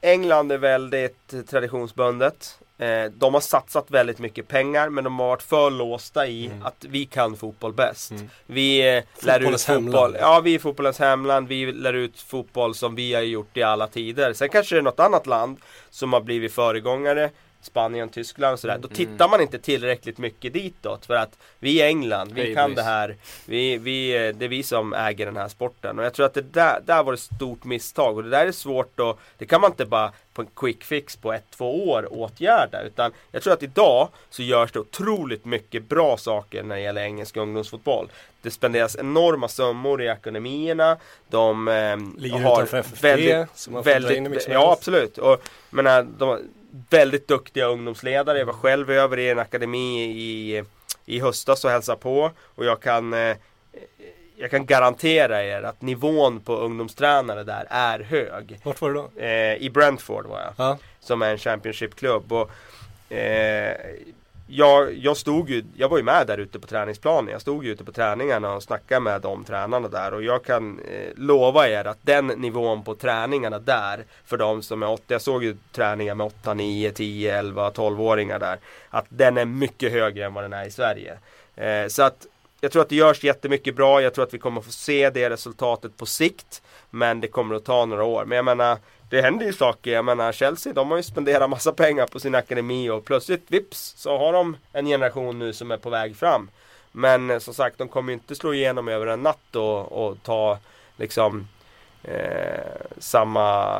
[0.00, 5.42] England är väldigt traditionsbundet eh, De har satsat väldigt mycket pengar men de har varit
[5.42, 8.10] för låsta i att vi kan fotboll bäst.
[8.10, 8.30] Mm.
[8.46, 10.16] Vi eh, lär ut fotboll, hemland.
[10.20, 13.86] ja vi är fotbollens hemland, vi lär ut fotboll som vi har gjort i alla
[13.86, 14.32] tider.
[14.32, 15.56] Sen kanske det är något annat land
[15.90, 17.30] som har blivit föregångare
[17.60, 18.78] Spanien, Tyskland och sådär.
[18.78, 22.70] Då tittar man inte tillräckligt mycket ditåt för att vi är England, vi Hej, kan
[22.70, 22.76] boys.
[22.76, 23.16] det här.
[23.46, 25.98] Vi, vi, eh, Det är vi som äger den här sporten.
[25.98, 28.16] Och jag tror att det där, där var ett stort misstag.
[28.16, 31.16] Och det där är svårt att Det kan man inte bara på en quick fix
[31.16, 32.82] på ett, två år åtgärda.
[32.82, 37.02] Utan Jag tror att idag så görs det otroligt mycket bra saker när det gäller
[37.02, 38.08] engelsk ungdomsfotboll.
[38.42, 40.96] Det spenderas enorma summor i akademierna
[41.28, 45.18] De eh, Ligger har utanför FFP, som man in som Ja absolut.
[45.18, 46.38] Och menar, de
[46.90, 50.64] väldigt duktiga ungdomsledare Jag var själv över i en akademi i,
[51.06, 53.36] i höstas och hälsade på och jag kan eh,
[54.40, 58.60] jag kan garantera er att nivån på ungdomstränare där är hög.
[58.62, 59.20] Vart var du då?
[59.20, 60.52] Eh, I Brentford var jag.
[60.56, 60.78] Ja.
[61.00, 62.32] Som är en Championship-klubb.
[62.32, 62.50] Och,
[63.12, 63.76] eh,
[64.50, 67.32] jag, jag stod ju, jag var ju med där ute på träningsplanen.
[67.32, 70.14] Jag stod ju ute på träningarna och snackade med de tränarna där.
[70.14, 74.82] Och jag kan eh, lova er att den nivån på träningarna där, för de som
[74.82, 78.58] är 8, jag såg ju träningar med 8, 9, 10, 11, 12-åringar där.
[78.90, 81.18] Att den är mycket högre än vad den är i Sverige.
[81.56, 82.26] Eh, så att
[82.60, 84.02] jag tror att det görs jättemycket bra.
[84.02, 86.62] Jag tror att vi kommer få se det resultatet på sikt.
[86.90, 88.24] Men det kommer att ta några år.
[88.24, 88.78] Men jag menar,
[89.08, 89.92] det händer ju saker.
[89.92, 93.94] Jag menar Chelsea, de har ju spenderat massa pengar på sin akademi och plötsligt vips
[93.96, 96.50] så har de en generation nu som är på väg fram.
[96.92, 100.22] Men eh, som sagt, de kommer ju inte slå igenom över en natt och, och
[100.22, 100.58] ta
[100.96, 101.48] liksom
[102.02, 102.60] eh,
[102.98, 103.74] samma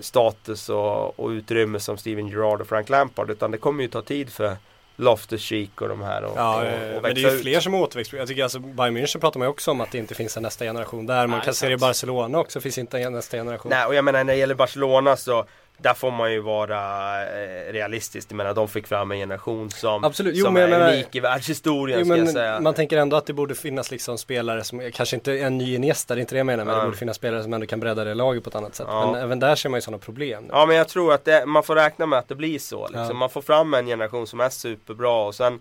[0.00, 3.30] status och, och utrymme som Steven Gerrard och Frank Lampard.
[3.30, 4.56] Utan det kommer ju ta tid för
[4.96, 7.42] Loftus-Cheek och de här och, Ja, och, och men det är ju ut.
[7.42, 8.12] fler som är återväxt.
[8.12, 10.42] Jag tycker alltså Bayern München pratar man ju också om att det inte finns en
[10.42, 11.26] nästa generation där.
[11.26, 11.76] Man Nej, kan se det i.
[11.76, 13.70] Barcelona också, finns inte en nästa generation.
[13.70, 15.46] Nej, och jag menar när det gäller Barcelona så
[15.78, 16.76] där får man ju vara
[17.22, 18.30] eh, realistisk.
[18.30, 20.36] Jag menar de fick fram en generation som, Absolut.
[20.36, 22.60] Jo, som men jag är menar- unik i världshistorien Jo, ska jag men säga.
[22.60, 26.14] man tänker ändå att det borde finnas liksom spelare som, kanske inte en ny Iniesta,
[26.14, 26.80] det är inte det jag menar, men Ja.
[26.80, 28.86] det borde finnas spelare som ändå kan bredda det laget på ett annat sätt.
[28.90, 29.12] Ja.
[29.12, 30.42] Men även där ser man ju sådana problem.
[30.42, 30.48] nu.
[30.52, 32.82] Ja men jag tror att det, man får räkna med att det blir så.
[32.88, 33.06] Liksom.
[33.06, 33.12] Ja.
[33.12, 35.60] Man får fram en generation som är superbra och sen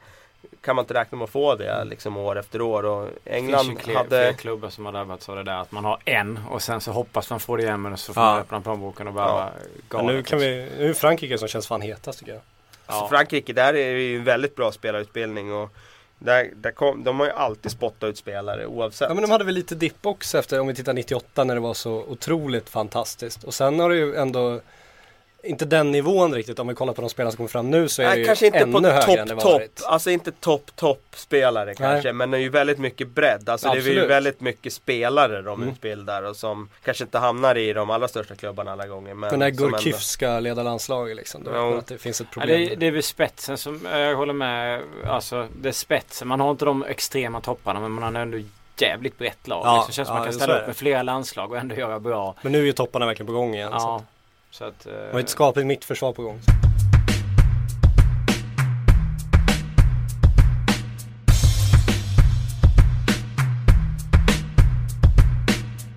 [0.62, 2.86] kan man inte räkna med att få det liksom år efter år.
[2.86, 4.10] Och Det finns England ju fler, hade...
[4.10, 6.91] fler klubbar som har drabbats av det där att man har en och sen så
[6.91, 8.29] hoppas man få det igen men så får Ja.
[8.32, 9.49] man öppna plånboken och bara
[9.91, 10.01] Ja.
[10.01, 12.41] nu kan vi, nu är Frankrike som känns fan hetast tycker jag.
[12.88, 13.08] Ja.
[13.10, 15.53] Frankrike, där är det ju en väldigt bra spelarutbildning.
[15.53, 15.69] Och
[16.19, 19.10] där, där kom, de har ju alltid spottat ut spelare oavsett.
[19.10, 21.62] Ja men de hade väl lite dipp också efter, om vi tittar 98 när det
[21.62, 23.43] var så otroligt fantastiskt.
[23.43, 24.60] Och sen har det ju ändå
[25.43, 26.60] inte den nivån riktigt.
[26.60, 28.25] Om vi kollar på de spelare som kommer fram nu så är det Nej, ju
[28.25, 29.84] kanske inte ännu på högre än det varit.
[29.86, 32.13] Alltså inte topp, topp spelare kanske.
[32.13, 33.49] Men det är ju väldigt mycket bredd.
[33.49, 34.10] Alltså det är ju Absolut.
[34.10, 35.73] väldigt mycket spelare de Mm.
[35.73, 36.23] utbildar.
[36.23, 39.13] Och som kanske inte hamnar i de allra största klubbarna alla gånger.
[39.13, 42.21] Men Men när som ändå- Gurkif ska leda landslaget liksom, då man att det finns
[42.21, 42.60] ett Ja, problem.
[42.60, 46.27] det, är, det är väl spetsen som, jag håller med, alltså det är spetsen.
[46.27, 48.38] Man har inte de extrema topparna men man har ändå
[48.77, 49.62] jävligt brett lag.
[49.65, 49.88] Ja, liksom.
[49.88, 50.67] Det känns som ja, man kan ställa upp det.
[50.67, 52.36] med flera landslag och ändå göra bra.
[52.41, 53.71] Men nu är ju topparna verkligen på gång igen.
[53.71, 53.77] Så.
[53.77, 54.03] Ja.
[54.54, 56.39] Så att, eh, Och ett skapligt mittförsvar på gång.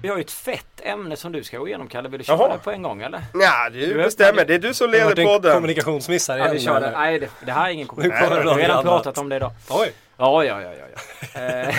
[0.03, 2.09] vi har ju ett fett ämne som du ska gå igenom Kalle.
[2.09, 2.53] Vill du köra Jaha.
[2.53, 3.21] det på en gång eller?
[3.35, 4.45] Ja, du Du bestämmer.
[4.45, 5.55] Det är du som Det har leder varit en podden.
[5.55, 6.57] kommunikationsmiss här Ja, igen.
[6.57, 6.81] vi kör det.
[6.81, 8.37] men- Nej, det, det här är ingen Nu kommer kommunikation.
[8.37, 9.53] det Vi har redan pratat om det idag.
[9.71, 10.85] Oj, Ja, ja, ja, ja.
[10.95, 11.41] ja.
[11.41, 11.75] Eh,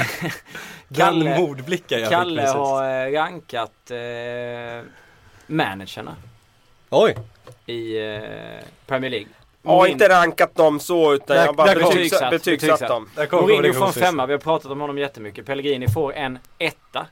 [0.88, 2.56] den Kalle, mordblicken jag Kalle fick precis.
[2.56, 4.86] har eh, rankat eh,
[5.48, 6.16] managerna
[6.89, 7.15] Oj,
[7.65, 8.21] i eh,
[8.88, 9.28] Premier League.
[9.63, 13.10] Jag har inte rankat dem så utan Där- jag har bara betygsatt, betygsatt, betygsatt dem.
[13.32, 14.26] Mourinho får en femma.
[14.26, 15.45] Vi har pratat om honom jättemycket.
[15.45, 17.06] Pellegrini får en etta.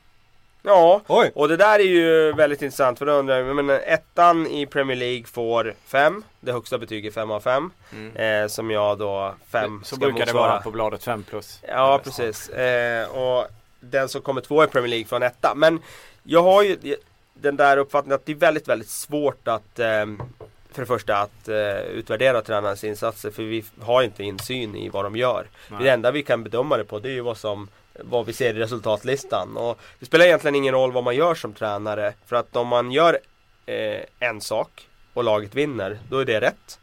[0.67, 4.47] Ja, Oj, och det där är ju väldigt intressant för då undrar jag, men ettan
[4.47, 6.23] i Premier League får fem.
[6.39, 7.71] Det högsta betyget fem av fem.
[8.15, 10.47] Eh, som jag då fem Så ska brukar det motsvara.
[10.51, 11.59] vara på bladet 5 plus.
[11.67, 12.49] Ja, precis.
[12.49, 13.47] Eh, och
[13.79, 15.53] den som kommer två i Premier League får en etta.
[15.55, 15.79] Men
[16.23, 16.77] jag har ju
[17.45, 20.05] den där uppfattningen att det är väldigt, väldigt svårt att eh,
[20.71, 25.05] för det första att eh, utvärdera tränarens insatser för vi har inte insyn i vad
[25.05, 25.47] de gör.
[25.69, 25.83] Nej.
[25.83, 27.67] Det enda vi kan bedöma det på det är ju vad som
[27.99, 29.57] vad vi ser i resultatlistan.
[29.57, 32.13] Och det spelar egentligen ingen roll vad man gör som tränare.
[32.25, 33.19] För att om man gör
[33.65, 36.79] eh, en sak och laget vinner, då är det rätt.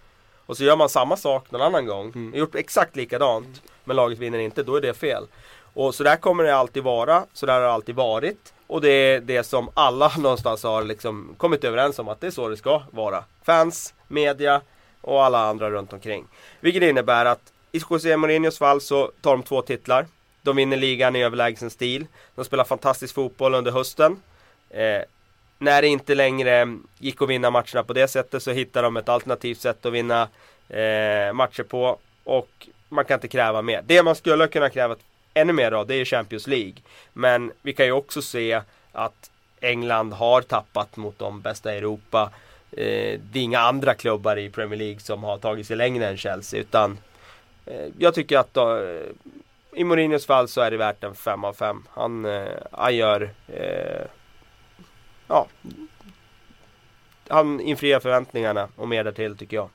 [0.46, 2.34] Och så gör man samma sak någon annan gång, Mm.
[2.34, 5.24] gjort exakt likadant, men laget vinner inte, då är det fel.
[5.74, 8.51] Och så där kommer det alltid vara, så där har det alltid varit.
[8.66, 12.30] Och det är det som alla någonstans har liksom kommit överens om att det är
[12.30, 13.24] så det ska vara.
[13.42, 14.60] Fans, media
[15.00, 16.24] och alla andra runt omkring.
[16.60, 20.06] Vilket innebär att i José Mourinhos fall så tar de två titlar.
[20.42, 22.06] De vinner ligan i överlägsen stil.
[22.34, 24.22] De spelar fantastisk fotboll under hösten.
[24.70, 25.02] Eh,
[25.58, 29.08] när det inte längre gick att vinna matcherna på det sättet så hittar de ett
[29.08, 30.28] alternativt sätt att vinna
[30.68, 31.98] eh, matcher på.
[32.24, 33.82] Och man kan inte kräva mer.
[33.86, 34.96] Det man skulle kunna kräva
[35.34, 36.74] ännu mer av det är Champions League.
[37.12, 42.30] Men vi kan ju också se att England har tappat mot de bästa i Europa.
[42.72, 46.16] Eh, det är inga andra klubbar i Premier League som har tagit sig längre än
[46.16, 46.60] Chelsea.
[46.60, 46.98] Utan
[47.66, 48.64] eh, jag tycker att eh,
[49.74, 51.86] i Mourinhos fall så är det värt en 5 av 5.
[51.90, 54.06] Han, eh, han gör eh,
[55.28, 55.46] Ja
[57.28, 59.68] Han infriar förväntningarna och mer därtill tycker jag.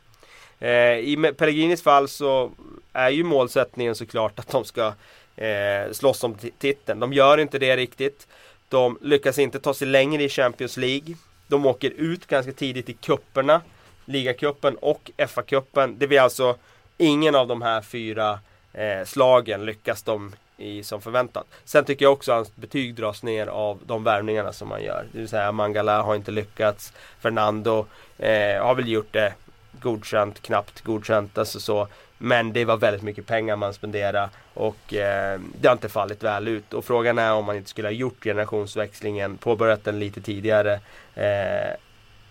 [0.60, 2.52] Eh, I Pellegrinis fall så
[2.94, 4.94] är ju målsättningen såklart att de ska
[5.38, 7.00] eh, slåss om titeln.
[7.00, 8.28] De gör inte det riktigt.
[8.70, 11.16] De lyckas inte ta sig längre i Champions League.
[11.48, 13.62] De åker ut ganska tidigt i kupperna
[14.06, 15.96] Ligacupen och FA-cupen.
[15.98, 16.56] Det blir alltså
[16.98, 18.40] ingen av de här fyra
[18.74, 21.48] eh, slagen lyckas de i som förväntat.
[21.66, 25.06] Sen tycker jag också att hans betyg dras ner av de värvningarna som man gör.
[25.12, 26.94] Det vill säga Mangala har inte lyckats.
[27.20, 27.86] Fernando
[28.18, 29.34] eh, har väl gjort det
[29.82, 31.88] godkänt, knappt godkänt, alltså så.
[32.18, 36.48] Men det var väldigt mycket pengar man spenderade och eh, det har inte fallit väl
[36.48, 36.74] ut.
[36.74, 40.74] Och frågan är om man inte skulle ha gjort generationsväxlingen, påbörjat den lite tidigare.
[41.16, 41.76] Eh,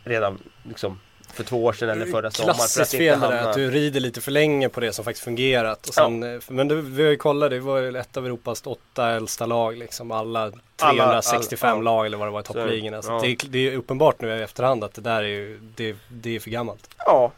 [0.05, 1.01] redan liksom
[1.33, 2.55] för två år sedan eller förra sommaren.
[2.55, 5.05] för Klassiskt inte fel det där att du rider lite för länge på det som
[5.05, 5.89] faktiskt fungerat.
[5.89, 8.63] Och sen, eh, Men det, vi har ju kollat, det var ju ett av Europas
[8.67, 10.11] åtta äldsta lag liksom.
[10.13, 11.83] Alla 365 alla- ja.
[11.97, 13.03] lag eller vad det var i toppligorna.
[13.03, 13.21] Så ja.
[13.23, 16.37] det, är- det är uppenbart nu i efterhand att det där är ju, det, det
[16.37, 16.91] är för gammalt.
[16.99, 17.33] Ja,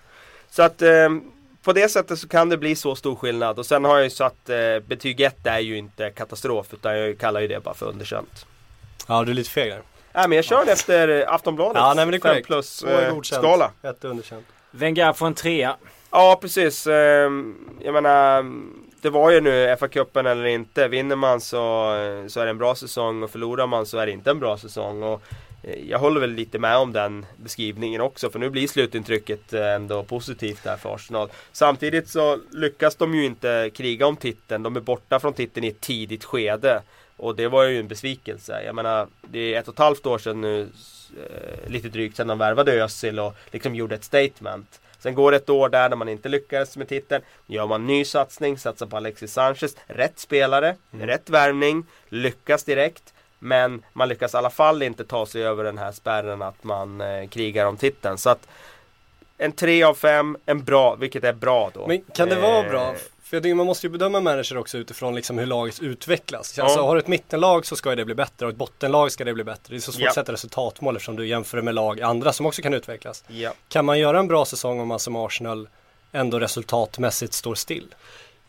[0.50, 0.88] så att eh,
[1.68, 3.59] på det sättet så kan det bli så stor skillnad.
[3.59, 7.18] Och sen har jag ju satt eh, betyg 1 är ju inte katastrof utan jag
[7.18, 8.46] kallar ju det bara för underkänt.
[9.09, 9.83] Ja, du är lite feg där.
[10.12, 12.46] Nej men jag kör det efter eh, Aftonbladets Ja, nej, men det är 5 korrekt.
[12.46, 13.70] plus eh, skala.
[13.83, 14.46] Ett underkänt.
[14.70, 15.76] Wenger får en trea.
[16.11, 16.87] Ja precis.
[16.87, 17.31] Eh,
[17.81, 18.44] jag menar
[19.02, 20.88] det var ju nu FA-cupen eller inte.
[20.88, 24.07] Vinner man så, eh, så är det en bra säsong och förlorar man så är
[24.07, 25.02] det inte en bra säsong.
[25.02, 25.22] Och
[25.88, 30.02] jag håller väl lite med om den beskrivningen också för nu blir slutintrycket eh, ändå
[30.02, 31.28] positivt där för Arsenal.
[31.52, 34.62] Samtidigt så lyckas de ju inte kriga om titeln.
[34.62, 36.83] De är borta från titeln i ett tidigt skede.
[37.16, 38.62] Och det var ju en besvikelse.
[38.62, 42.26] Jag menar, det är ett och ett halvt år sedan nu, eh, lite drygt sedan
[42.26, 44.81] de värvade Özil och liksom gjorde ett statement.
[44.98, 47.24] Sen går det ett år där när man inte lyckades med titeln.
[47.46, 49.76] Gör man ny satsning, satsar på Alexis Sanchez.
[49.87, 53.14] Rätt spelare, rätt värvning, lyckas direkt.
[53.38, 57.01] Men man lyckas i alla fall inte ta sig över den här spärren att man
[57.01, 58.18] eh, krigar om titeln.
[58.18, 58.48] Så att
[59.38, 61.87] en 3 av 5, en bra, vilket är bra då.
[61.87, 62.94] Men kan det vara Eh, bra?
[63.22, 66.59] För jag tycker man måste ju bedöma manager också utifrån liksom hur laget utvecklas.
[66.59, 66.64] Ja.
[66.64, 69.35] Alltså har du ett mittenlag så ska det bli bättre och ett bottenlag ska det
[69.35, 69.62] bli bättre.
[69.74, 70.09] Det är så svårt Ja.
[70.09, 73.24] att sätta resultatmål eftersom du jämför med lag andra som också kan utvecklas.
[73.29, 73.53] Ja.
[73.68, 75.68] Kan man göra en bra säsong om man som Arsenal
[76.12, 77.94] ändå resultatmässigt står still?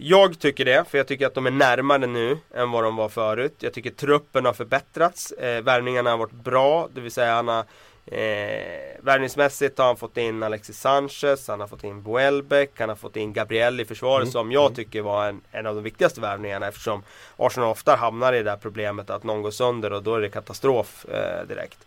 [0.02, 3.10] Jag tycker det, för jag tycker att de är närmare nu än vad de var
[3.10, 3.56] förut.
[3.60, 5.32] Jag tycker truppen har förbättrats.
[5.32, 7.66] Eh, värvningarna har varit bra, det vill säga han har
[8.12, 12.96] Eh, värvningsmässigt har han fått in Alexis Sanchez, han har fått in Welbeck, han har
[12.96, 16.68] fått in Gabriel i försvaret som jag tycker var en, en av de viktigaste värvningarna
[16.68, 17.04] eftersom
[17.38, 20.30] Arsenal ofta hamnar i det där problemet att någon går sönder och då är det
[20.30, 21.80] katastrof eh, direkt.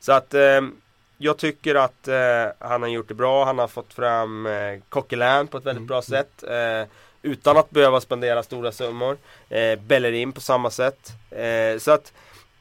[0.00, 0.60] Så att eh,
[1.18, 5.46] jag tycker att eh, han har gjort det bra, han har fått fram eh, Coquelin
[5.46, 6.44] på ett väldigt bra sätt.
[7.22, 9.16] Utan att behöva spendera stora summor.
[9.48, 11.12] Eh, Bellerin på samma sätt.
[11.30, 12.12] Eh, så att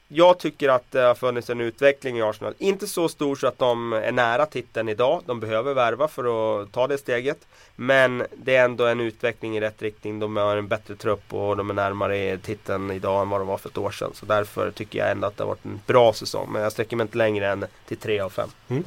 [0.09, 2.53] jag tycker att det har funnits en utveckling i Arsenal.
[2.57, 5.21] Inte så stor så att de är nära titeln idag.
[5.25, 7.37] De behöver värva för att ta det steget.
[7.75, 10.19] Men det är ändå en utveckling i rätt riktning.
[10.19, 13.57] De har en bättre trupp och de är närmare titeln idag än vad de var
[13.57, 14.11] för ett år sedan.
[14.13, 16.49] Så därför tycker jag ändå att det har varit en bra säsong.
[16.51, 18.49] Men jag sträcker mig inte längre än till 3 av 5.
[18.67, 18.83] Mm.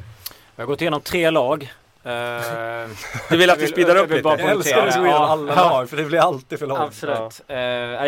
[0.55, 1.71] Vi har gått igenom tre lag.
[2.03, 2.89] Eh,
[3.29, 4.21] Du vill att vi Jag speedar jag upp lite?
[4.23, 5.69] bara Jag älskar går igenom alla Ja.
[5.69, 6.81] lag för det blir alltid för långt.
[6.81, 7.41] Absolut.
[7.47, 7.57] Eh,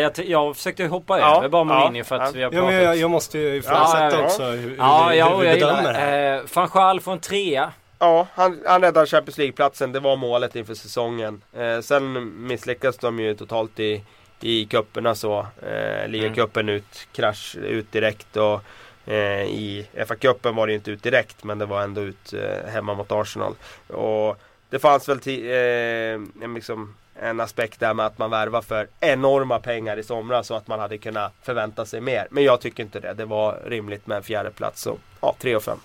[0.00, 2.32] jag, t- jag försökte hoppa Ja, över bara Mourinho ja, för att ja.
[2.34, 2.74] vi har Ja, pratat.
[2.74, 5.42] men jag, jag måste ju ifrågasätta Ja, ja, också hur, hur, ja, vi, ja, hur
[5.42, 6.36] vi jag bedömer det här.
[6.36, 7.72] eh, Van Schaal får en trea.
[7.98, 9.92] Ja, han, han räddade Champions League-platsen.
[9.92, 11.42] Det var målet inför säsongen.
[11.56, 14.02] Eh, sen misslyckas de ju totalt i,
[14.40, 15.46] i cuperna så.
[15.62, 18.60] Eh, Ligacupen ut, krasch ut direkt och Eh,
[19.06, 23.12] I FA-cupen var det inte ut direkt men det var ändå ut eh, hemma mot
[23.12, 23.54] Arsenal.
[23.88, 24.38] Och
[24.70, 29.96] det fanns väl eh, liksom en aspekt där med att man värvar för enorma pengar
[29.96, 32.26] i somras så att man hade kunnat förvänta sig mer.
[32.30, 33.14] Men jag tycker inte det.
[33.14, 35.78] Det var rimligt med en fjärde plats så ja, 3 och 5.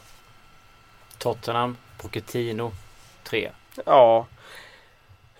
[1.17, 2.71] Tottenham, Pochettino,
[3.23, 3.51] 3.
[3.85, 4.27] Ja.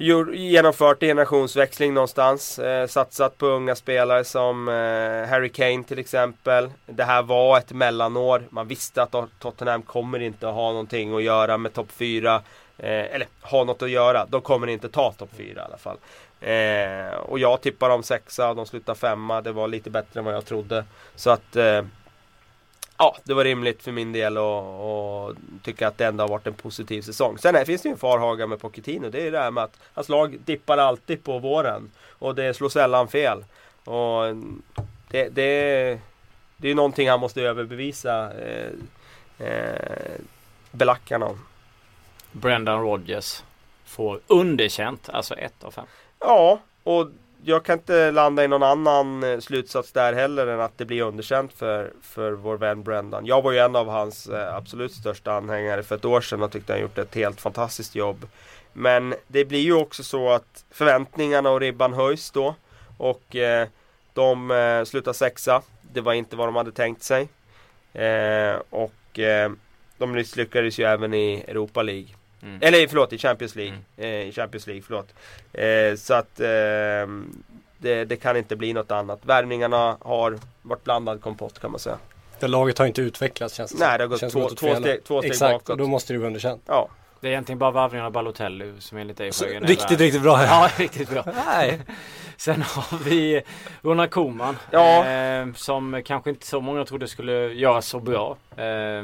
[0.01, 2.59] Genomfört generationsväxling någonstans.
[2.59, 6.69] Eh, satsat på unga spelare som eh, Harry Kane till exempel.
[6.85, 8.43] Det här var ett mellanår.
[8.49, 12.35] Man visste att Tottenham kommer inte ha någonting att göra med topp 4.
[12.77, 14.25] Eh, eller ha något att göra.
[14.25, 15.97] De kommer inte ta topp 4 i alla fall.
[16.41, 19.41] Eh, och jag tippar dem sexa och de slutar femma.
[19.41, 20.85] Det var lite bättre än vad jag trodde.
[21.15, 21.81] Så att eh,
[23.01, 26.53] Ja, det var rimligt för min del och, tycka att det ändå har varit en
[26.53, 27.37] positiv säsong.
[27.37, 29.09] Sen här finns det ju en farhaga med Pochettino.
[29.09, 31.91] Det är det här med att hans lag dippar alltid på våren.
[32.07, 33.45] Och det slår sällan fel.
[33.83, 34.35] Och
[35.09, 35.99] det, det,
[36.57, 38.71] det är någonting han måste överbevisa eh,
[39.47, 40.19] eh,
[40.71, 41.45] belackarna om.
[42.31, 43.43] Brendan Rodgers
[43.85, 45.85] får underkänt, alltså 1 av 5.
[46.19, 47.07] Ja, och
[47.43, 51.01] jag kan inte landa i någon annan eh, slutsats där heller än att det blir
[51.01, 53.25] underkänt för, för vår vän Brendan.
[53.25, 56.51] Jag var ju en av hans eh, absolut största anhängare för ett år sedan och
[56.51, 58.27] tyckte han gjort ett helt fantastiskt jobb.
[58.73, 62.55] Men det blir ju också så att förväntningarna och ribban höjs då.
[62.97, 63.67] Och eh,
[64.13, 65.61] de eh, slutar sexa.
[65.81, 67.29] Det var inte vad de hade tänkt sig.
[67.93, 69.51] Eh, och eh,
[69.97, 72.18] de misslyckades ju även i Europa League.
[72.41, 72.59] Mm.
[72.61, 73.73] Eller förlåt, i Champions League.
[73.97, 74.11] Mm.
[74.11, 75.13] Eh, I Champions League, förlåt.
[75.53, 76.47] Eh, så att eh,
[77.77, 79.19] det, det, kan inte bli något annat.
[79.21, 81.97] Värvningarna har varit blandad kompott kan man säga.
[82.39, 85.21] Det laget har inte utvecklats känns det Nej, det har gått två, två, steg, två
[85.21, 85.69] steg Exakt, bakåt.
[85.69, 86.61] och då måste det bli underkänt.
[86.65, 86.89] Ja.
[87.21, 90.43] Det är egentligen bara värvningen av Balotelli som är lite i Riktigt, riktigt, riktigt bra.
[90.43, 91.23] Ja, riktigt bra.
[91.45, 91.79] Nej.
[92.37, 93.41] Sen har vi
[93.81, 94.57] Ronald Koeman.
[94.71, 95.05] Ja.
[95.05, 98.37] Eh, som kanske inte så många trodde skulle göra så bra.
[98.57, 99.03] Eh,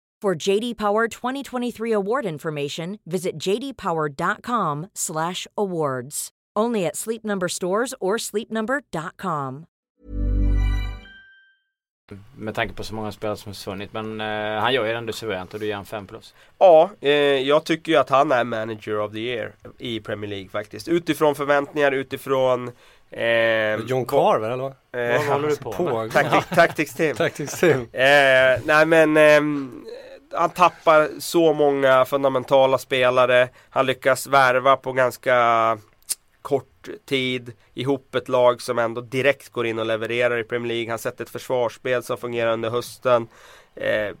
[0.21, 6.29] For JD Power 2023 award information, visit jdpower.com/awards.
[6.59, 9.65] Only at Sleep Number stores or sleepnumber.com.
[12.35, 13.93] Med tanke på så många spelare som har försvunnit.
[13.93, 16.33] Men eh, han gör ju ändå suveränt och du ger han 5 plus.
[16.57, 20.49] Ja, eh, jag tycker ju att han är manager of the year i Premier League
[20.49, 20.87] faktiskt.
[20.87, 22.71] Utifrån förväntningar, utifrån
[23.11, 24.71] Eh, John Carver eller vad?
[24.71, 26.11] Eh, vad håller du på, på med?
[26.11, 27.15] Tactics, tactics team.
[27.25, 27.81] tactics team.
[27.81, 29.41] Eh, nej men eh,
[30.33, 33.49] han tappar så många fundamentala spelare.
[33.69, 35.77] Han lyckas värva på ganska
[36.41, 40.89] kort tid ihop ett lag som ändå direkt går in och levererar i Premier League.
[40.89, 43.27] Han sätter ett försvarsspel som fungerar under hösten.
[43.75, 44.15] Eh,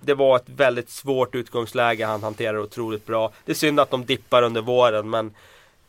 [0.00, 3.32] det var ett väldigt svårt utgångsläge han hanterar otroligt bra.
[3.44, 5.34] Det är synd att de dippar under våren men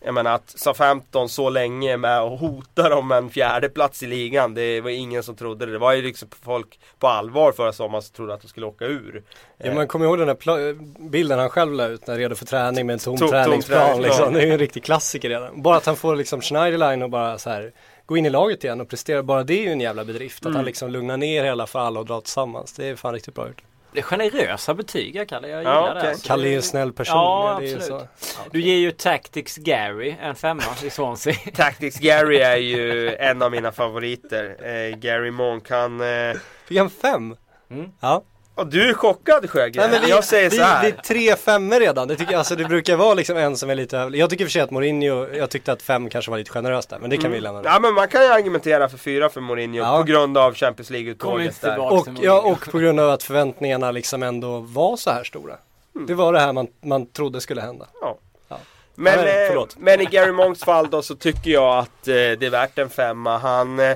[0.08, 4.54] jag menar att SA-15 så länge med och hotar om en fjärde plats i ligan.
[4.54, 5.72] Det var ingen som trodde det.
[5.72, 8.86] Det var ju liksom folk på allvar förra sommaren som trodde att de skulle åka
[8.86, 9.24] ur.
[9.58, 10.74] Ja man kommer ihåg den där
[11.10, 13.92] bilden han själv la ut när redo för träning med en tom, tom träningsplan.
[13.92, 14.34] Tom liksom.
[14.34, 15.62] Det är ju en riktig klassiker redan.
[15.62, 17.72] Bara att han får liksom Schneiderline och bara så här
[18.06, 19.24] gå in i laget igen och prestera.
[19.24, 20.46] Bara det är ju en jävla bedrift.
[20.46, 20.52] Mm.
[20.52, 22.74] Att han liksom lugnar ner i alla fall och drar tillsammans.
[22.74, 23.64] Det är fan riktigt bra gjort.
[23.98, 26.02] Det är generösa betyg Kalle, jag gillar ja, okay.
[26.02, 26.10] det.
[26.10, 26.28] Alltså.
[26.28, 27.16] Kalle är en snäll person.
[27.16, 27.84] Ja, absolut.
[27.84, 27.96] Så.
[27.96, 28.08] Okay.
[28.52, 31.34] Du ger ju Tactics Gary en femma i Swansea.
[31.54, 34.58] Tactics Gary är ju en av mina favoriter.
[34.64, 36.02] Eh, Gary Monk, han...
[36.02, 36.36] Eh...
[36.66, 37.36] Fick han fem?
[37.70, 37.92] Mm.
[38.00, 38.24] Ja.
[38.58, 39.90] Och du är chockad Sjögren.
[39.90, 40.82] Nej, men jag säger så här.
[40.82, 42.08] Det, är tre femmor redan.
[42.08, 44.18] Det, tycker, alltså, det brukar vara liksom en som är lite över.
[44.18, 47.00] Jag tycker för sig att Mourinho, jag tyckte att fem kanske var lite generöst där.
[47.00, 47.36] Men det kan mm.
[47.36, 47.62] vi lämna.
[47.64, 49.98] Ja men man kan ju argumentera för fyra för Mourinho ja.
[49.98, 51.80] på grund av Champions League-uttåget där.
[51.80, 55.56] Och, ja, och på grund av att förväntningarna liksom ändå var så här stora.
[55.96, 56.08] Mm.
[56.08, 57.88] Det var det här man, man trodde skulle hända.
[58.02, 58.18] Ja.
[58.48, 58.58] ja.
[58.96, 62.44] Men, Nej, eh, men i Gary Monks fall då så tycker jag att eh, det
[62.44, 63.38] är värt en femma.
[63.38, 63.96] Han eh,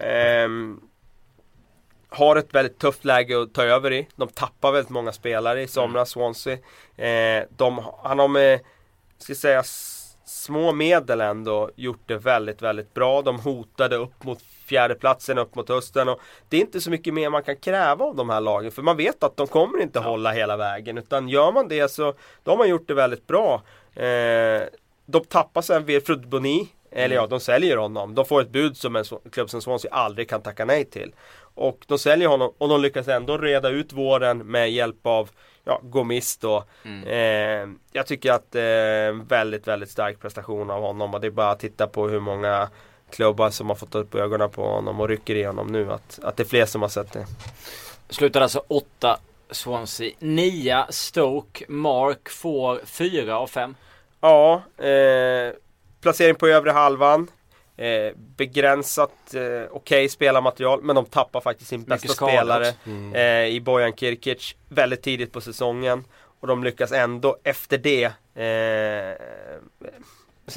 [0.00, 0.80] ehm,
[2.08, 4.08] har ett väldigt tufft läge att ta över i.
[4.16, 6.34] De tappar väldigt många spelare i somras, mm.
[6.34, 6.58] Swansea.
[6.96, 8.60] Eh, de, han har med,
[9.18, 9.62] ska säga,
[10.24, 13.22] små medel ändå gjort det väldigt, väldigt bra.
[13.22, 16.08] De hotade upp mot fjärdeplatsen, upp mot hösten.
[16.08, 18.72] Och det är inte så mycket mer man kan kräva av de här lagen.
[18.72, 20.04] För man vet att de kommer inte ja.
[20.04, 20.98] hålla hela vägen.
[20.98, 23.62] Utan gör man det så, då har man gjort det väldigt bra.
[23.94, 24.62] Eh,
[25.06, 28.14] de tappar sen Wilfred Boni eller ja, de säljer honom.
[28.14, 31.12] De får ett bud som en klubb som Swansea aldrig kan tacka nej till.
[31.58, 35.30] Och de säljer honom och de lyckas ändå reda ut våren med hjälp av
[35.64, 36.64] ja, Gomis då.
[36.84, 37.04] Mm.
[37.08, 41.26] Eh, jag tycker att det är en väldigt, väldigt stark prestation av honom och det
[41.26, 42.68] är bara att titta på hur många
[43.10, 45.92] klubbar som har fått upp ögonen på honom och rycker i honom nu.
[45.92, 47.26] Att, att det är fler som har sett det.
[48.08, 49.18] Slutar alltså 8
[49.50, 50.12] Swansea.
[50.18, 51.64] 9 Stoke.
[51.68, 53.74] Mark får 4 av 5.
[54.20, 55.52] Ja, eh,
[56.00, 57.30] placering på övre halvan.
[57.78, 63.14] Eh, begränsat eh, okej okay spelarmaterial men de tappar faktiskt sin bästa spelare Mm.
[63.14, 66.04] eh, i Bojan Kirkic väldigt tidigt på säsongen.
[66.40, 68.04] Och de lyckas ändå efter det
[68.34, 69.16] eh,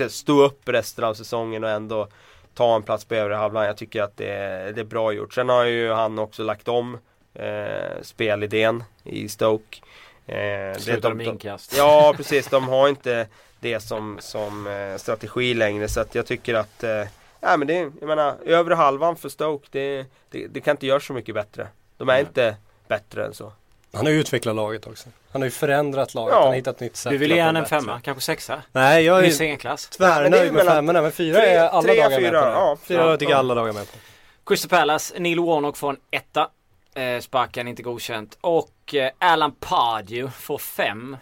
[0.10, 2.08] stå upp resten av säsongen och ändå
[2.54, 3.66] ta en plats på övre halvan.
[3.66, 5.34] Jag tycker att det det är bra gjort.
[5.34, 6.98] Sen har ju han också lagt om
[7.34, 9.78] eh, spelidén i Stoke.
[10.26, 11.74] Eh, Slutar de- med inkast.
[11.78, 13.28] Ja precis, de har inte
[13.62, 17.04] det som, som eh, strategi längre så att jag tycker att eh,
[17.40, 21.00] Nej men det, jag menar, övre halvan för Stoke, det, det, det kan inte göra
[21.00, 21.68] så mycket bättre.
[21.98, 22.22] De är Nej.
[22.22, 22.56] inte
[22.88, 23.52] bättre än så.
[23.94, 25.10] Han har ju utvecklat laget också.
[25.32, 26.34] Han har ju förändrat laget.
[26.34, 26.40] Ja.
[26.40, 27.12] Han har hittat ett nytt sätt.
[27.12, 28.62] Du vill ge han en femma, kanske sexa?
[28.72, 29.88] Nej, jag är egen klass.
[29.90, 31.02] Tvärnöjd med femmorna.
[31.02, 32.46] Men fyra tre- är alla tre, dagar med fyra, på.
[32.48, 32.52] det.
[32.54, 32.78] ja.
[32.84, 33.38] Fyra Ja, tycker ja.
[33.40, 33.98] alla dagar med på.
[34.46, 36.50] Crystal Palace, Neil Warnock får en etta.
[36.94, 38.38] Eh, sparken inte godkänt.
[38.42, 41.18] Och eh, Alan Pardew får 5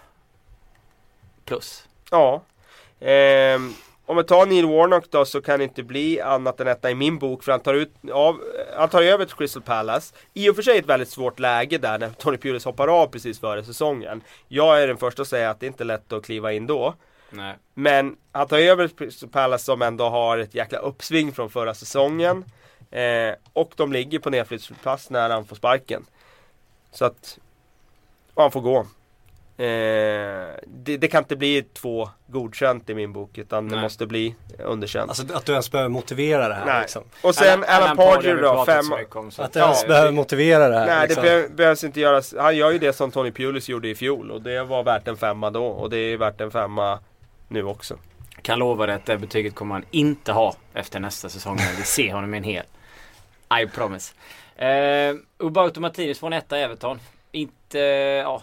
[1.45, 1.83] plus.
[2.11, 2.41] Ja.
[2.99, 3.73] Ehm,
[4.05, 6.95] om vi tar Neil Warnock då så kan det inte bli annat än detta i
[6.95, 8.41] min bok för han tar, ut, av,
[8.77, 10.15] han tar över till Crystal Palace.
[10.33, 13.39] I och för sig ett väldigt svårt läge där när Tony Pulis hoppar av precis
[13.39, 14.21] före säsongen.
[14.47, 16.93] Jag är den första att säga att det inte är lätt att kliva in då.
[17.29, 17.55] Nej.
[17.73, 22.45] Men han tar över Crystal Palace som ändå har ett jäkla uppsving från förra säsongen.
[22.91, 26.05] Eh, och de ligger på nedflyttningsplats när han får sparken.
[26.91, 27.39] Så att,
[28.33, 28.85] och han får gå.
[29.59, 29.65] Eh,
[30.67, 33.83] det, det kan inte bli två godkänt i min bok utan det Nej.
[33.83, 35.09] måste bli underkänt.
[35.09, 36.81] Alltså att du ens behöver motivera det här Nej.
[36.81, 37.03] liksom.
[37.21, 38.85] och sen Alan, Pardew då, fem...
[39.11, 40.85] om, Att du ja, ens behöver motivera det här.
[40.85, 41.23] Nej liksom.
[41.23, 42.35] det be- behövs inte göras.
[42.37, 45.17] Han gör ju det som Tony Pulis gjorde i fjol och det var värt en
[45.17, 46.99] femma då och det är värt en femma
[47.47, 47.97] nu också.
[48.41, 51.83] Kan lova dig att det betyget kommer han inte ha efter nästa säsong när vi
[51.83, 52.65] ser honom i en hel.
[53.63, 54.13] I promise.
[54.61, 56.99] Uh, Ubauto Martinez får en etta i Everton.
[57.31, 57.79] Inte,
[58.23, 58.41] ja.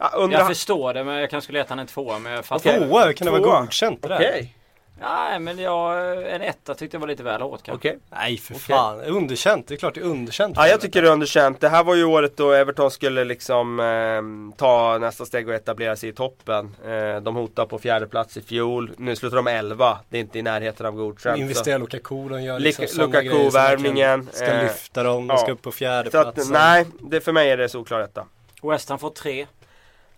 [0.00, 0.38] Ja, under...
[0.38, 2.70] Jag förstår det men jag kanske skulle gett han en tvåa men jag fattar.
[2.70, 2.88] Okej.
[2.88, 4.04] Tvåa, hur kan det vara godkänt?
[4.04, 4.54] Okej,
[5.00, 7.88] Nej men jag, en etta tyckte jag var lite väl hårt kanske.
[7.88, 7.98] okej.
[8.10, 8.76] Nej för Okej.
[8.76, 9.68] fan, underkänt.
[9.68, 10.56] Det är klart det är underkänt.
[10.56, 11.60] Ja, jag tycker det är underkänt.
[11.60, 15.96] Det här var ju året då Everton skulle liksom eh, ta nästa steg och etablera
[15.96, 16.76] sig i toppen.
[16.86, 18.90] Eh, de hotar på fjärde plats i fjol.
[18.96, 19.98] Nu slutar de 11.
[20.08, 21.38] Det är inte i närheten av godkänt.
[21.38, 25.42] Investera Lukaku, de gör liksom Lukaku-värvningen, Ska eh, lyfta dem, de ja.
[25.42, 26.52] ska upp på fjärde platsen.
[26.52, 28.24] nej, det, för mig är det solklar detta.
[28.62, 29.46] West Ham får tre.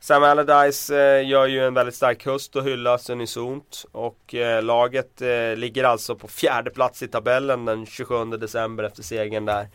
[0.03, 3.85] Sam Allardyce eh, gör ju en väldigt stark höst och hyllas unisont.
[3.93, 9.03] Och eh, laget eh, ligger alltså på fjärde plats i tabellen den 27 december efter
[9.03, 9.69] segern där.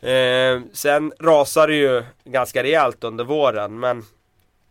[0.00, 4.04] Eh, sen rasar det ju ganska rejält under våren men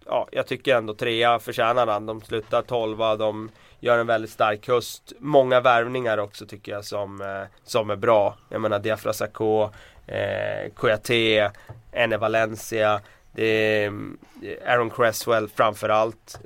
[0.06, 2.06] ja, jag tycker ändå trea förtjänar han.
[2.06, 5.14] De slutar tolva, de gör en väldigt stark höst.
[5.20, 8.38] Många värvningar också tycker jag som, eh, som är bra.
[8.50, 9.70] Jag menar Diafra Sakho,
[10.08, 11.50] eh, Kouyaté,
[11.92, 13.02] Ene Valencia.
[13.32, 13.44] Det
[13.84, 14.18] är mm,
[14.68, 16.40] Aaron Cresswell framförallt.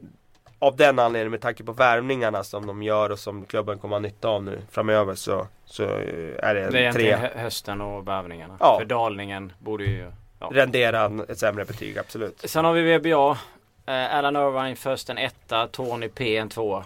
[0.60, 4.00] Av den anledningen med tanke på värvningarna som de gör och som klubben kommer ha
[4.00, 7.16] nytta av nu framöver så, så är det en Det är tre.
[7.36, 8.58] hösten och värvningarna.
[8.60, 8.78] Ja.
[8.80, 10.12] För dalningen borde ju...
[10.40, 10.50] Ja.
[10.54, 12.42] Renderar ett sämre betyg, absolut.
[12.46, 13.38] Sen har vi VBA.
[13.86, 16.86] Eh, Alan Irvine först en etta, Tony P en tvåa.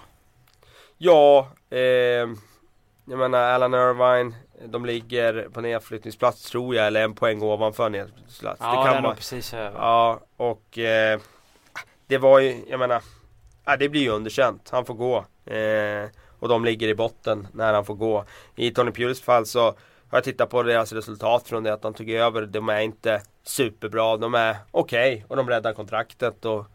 [0.98, 4.36] Ja, eh, jag menar Alan Irvine,
[4.66, 8.60] de ligger på nedflyttningsplats tror jag, eller en poäng ovanför nedflyttningsplats.
[8.64, 9.16] Ja, det kan man.
[9.16, 9.80] precis över.
[9.80, 11.20] Ja, och eh,
[12.08, 13.04] det var ju, jag menar,
[13.66, 14.70] ja, det blir ju underkänt.
[14.72, 15.18] Han får gå.
[15.54, 18.26] Eh, och de ligger i botten när han får gå.
[18.56, 19.62] I Tony Pulis fall så
[20.10, 22.46] har jag tittat på deras resultat från det att de tog över.
[22.46, 26.46] De är inte superbra, de är okej och de räddar kontraktet.
[26.46, 26.66] Och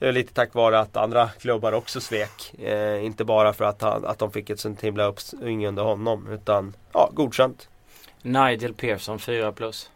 [0.00, 2.54] det är lite tack vare att andra klubbar också svek.
[2.58, 6.28] Eh, inte bara för att, han, att de fick ett sånt himla uppsving under honom.
[6.32, 7.68] Utan ja, godkänt.
[8.22, 9.90] Nigel Pearson 4 plus.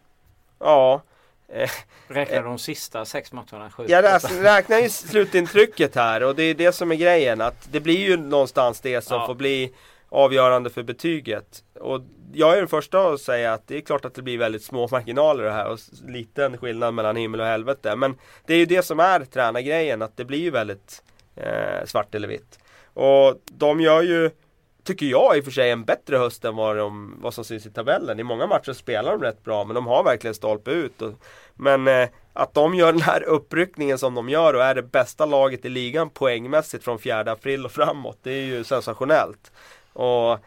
[0.59, 1.02] Ja.
[1.48, 1.70] Eh,
[2.09, 3.70] Räknar de sista sex matcherna?
[3.70, 4.05] Sju, Jag
[4.44, 7.40] räknar ju slutintrycket här och det är det som är grejen.
[7.40, 9.26] Att det blir ju någonstans det som Ja.
[9.26, 9.72] får bli
[10.09, 11.62] avgörande för betyget.
[11.85, 12.01] Och
[12.32, 14.89] jag är den första att säga att det är klart att det blir väldigt små
[14.93, 17.97] marginaler det här och liten skillnad mellan himmel och helvete.
[17.97, 18.14] Men
[18.47, 21.03] det är ju det som är tränargrejen, att det blir ju väldigt
[21.37, 22.59] eh, svart eller vitt.
[22.95, 24.30] Och de gör ju,
[24.85, 27.66] tycker jag i och för sig, en bättre höst än vad, de, vad som syns
[27.66, 28.20] i tabellen.
[28.20, 31.03] I många matcher spelar de rätt bra, men de har verkligen stolpe ut.
[31.03, 31.12] Och,
[31.55, 35.26] men eh, att de gör den här uppryckningen som de gör och är det bästa
[35.26, 38.18] laget i ligan poängmässigt från 4 april och framåt.
[38.22, 39.53] Det är ju sensationellt.
[39.93, 40.39] Och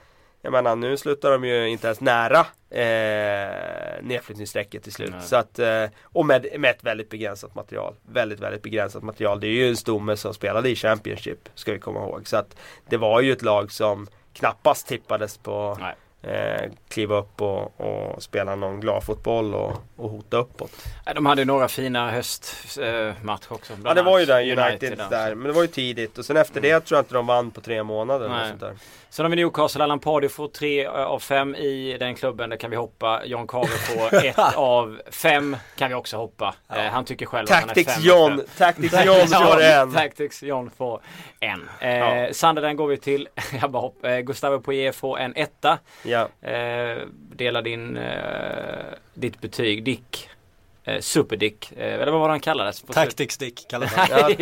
[0.41, 5.11] jag menar nu slutar de ju inte ens nära eh, nedflyttningsstrecket till slut.
[5.11, 5.21] Nej.
[5.21, 7.95] Så att, eh, och med, med ett väldigt begränsat material.
[8.11, 9.39] Väldigt, väldigt begränsat material.
[9.39, 12.27] Det är ju en stomme som spelade i Championship, ska vi komma ihåg.
[12.27, 12.57] Så att
[12.89, 15.95] det var ju ett lag som knappast tippades på Nej.
[16.23, 20.71] Eh, kliva upp och, och spela någon glad fotboll och, och hota uppåt.
[21.15, 23.73] De hade några fina höstmatcher också.
[23.85, 25.09] Ja det var ju där United, där.
[25.09, 27.51] där, men det var ju tidigt och sen efter det tror jag inte de vann
[27.51, 28.49] på tre månader Nej.
[28.49, 28.73] sånt där.
[29.09, 32.49] Sen har vi Newcastle, Allan Pardew får 3 av 5 i den klubben.
[32.49, 33.21] Det kan vi hoppa.
[33.25, 33.67] John Carver
[34.09, 35.57] får 1 av 5.
[35.77, 36.55] Kan vi också hoppa.
[36.69, 39.93] Eh, han tycker själv att han är Tactics 5 John, Tactics John får en.
[39.93, 41.01] Tactics John får
[41.39, 41.69] en.
[41.79, 42.33] Eh, Ja.
[42.33, 43.27] Sunderland går vi till.
[43.61, 45.77] Jag bara hopp, eh, Gustavo Poirier får en etta.
[46.03, 46.16] Ja.
[46.41, 47.05] Eh,
[47.35, 49.83] dela din, eh, ditt betyg.
[49.83, 50.36] Dick.
[50.87, 51.71] Eh, Superdick.
[51.77, 52.81] Eh, eller vad var det han kallades?
[52.81, 54.33] Tactics Dick kallas han.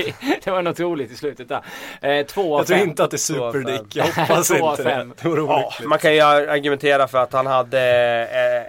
[0.44, 1.62] Det var något roligt i slutet där.
[2.02, 2.90] Eh, två av Jag tror fem.
[2.90, 3.96] inte att det är Superdick.
[3.96, 4.90] Jag hoppas Två av inte det.
[4.90, 5.14] fem.
[5.22, 7.80] Det vore Ja, man kan ju argumentera för att han hade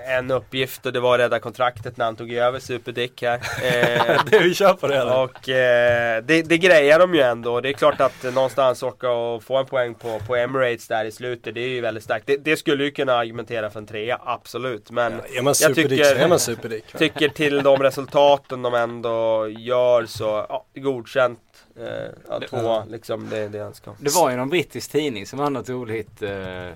[0.09, 3.41] eh, en uppgift och det var att rädda kontraktet när han tog över Superdick här.
[3.66, 5.18] Eh, det vi kör på det eller?
[5.22, 7.61] och eh, det, det grejer de ju ändå.
[7.61, 11.12] Det är klart att någonstans åka och få en poäng på, på Emirates där i
[11.12, 12.27] slutet, det är ju väldigt starkt.
[12.27, 14.91] Det, det skulle ju kunna argumentera för en trea, absolut.
[14.91, 16.85] Men Är man jag Superdick så är man Superdick.
[16.99, 21.41] tycker till de resultaten de ändå gör så, ja, godkänt.
[21.77, 21.85] Eh,
[22.29, 23.93] ja, två, liksom, det är det han ska.
[23.99, 26.69] Det var ju någon brittisk tidning som hade något roligt eh,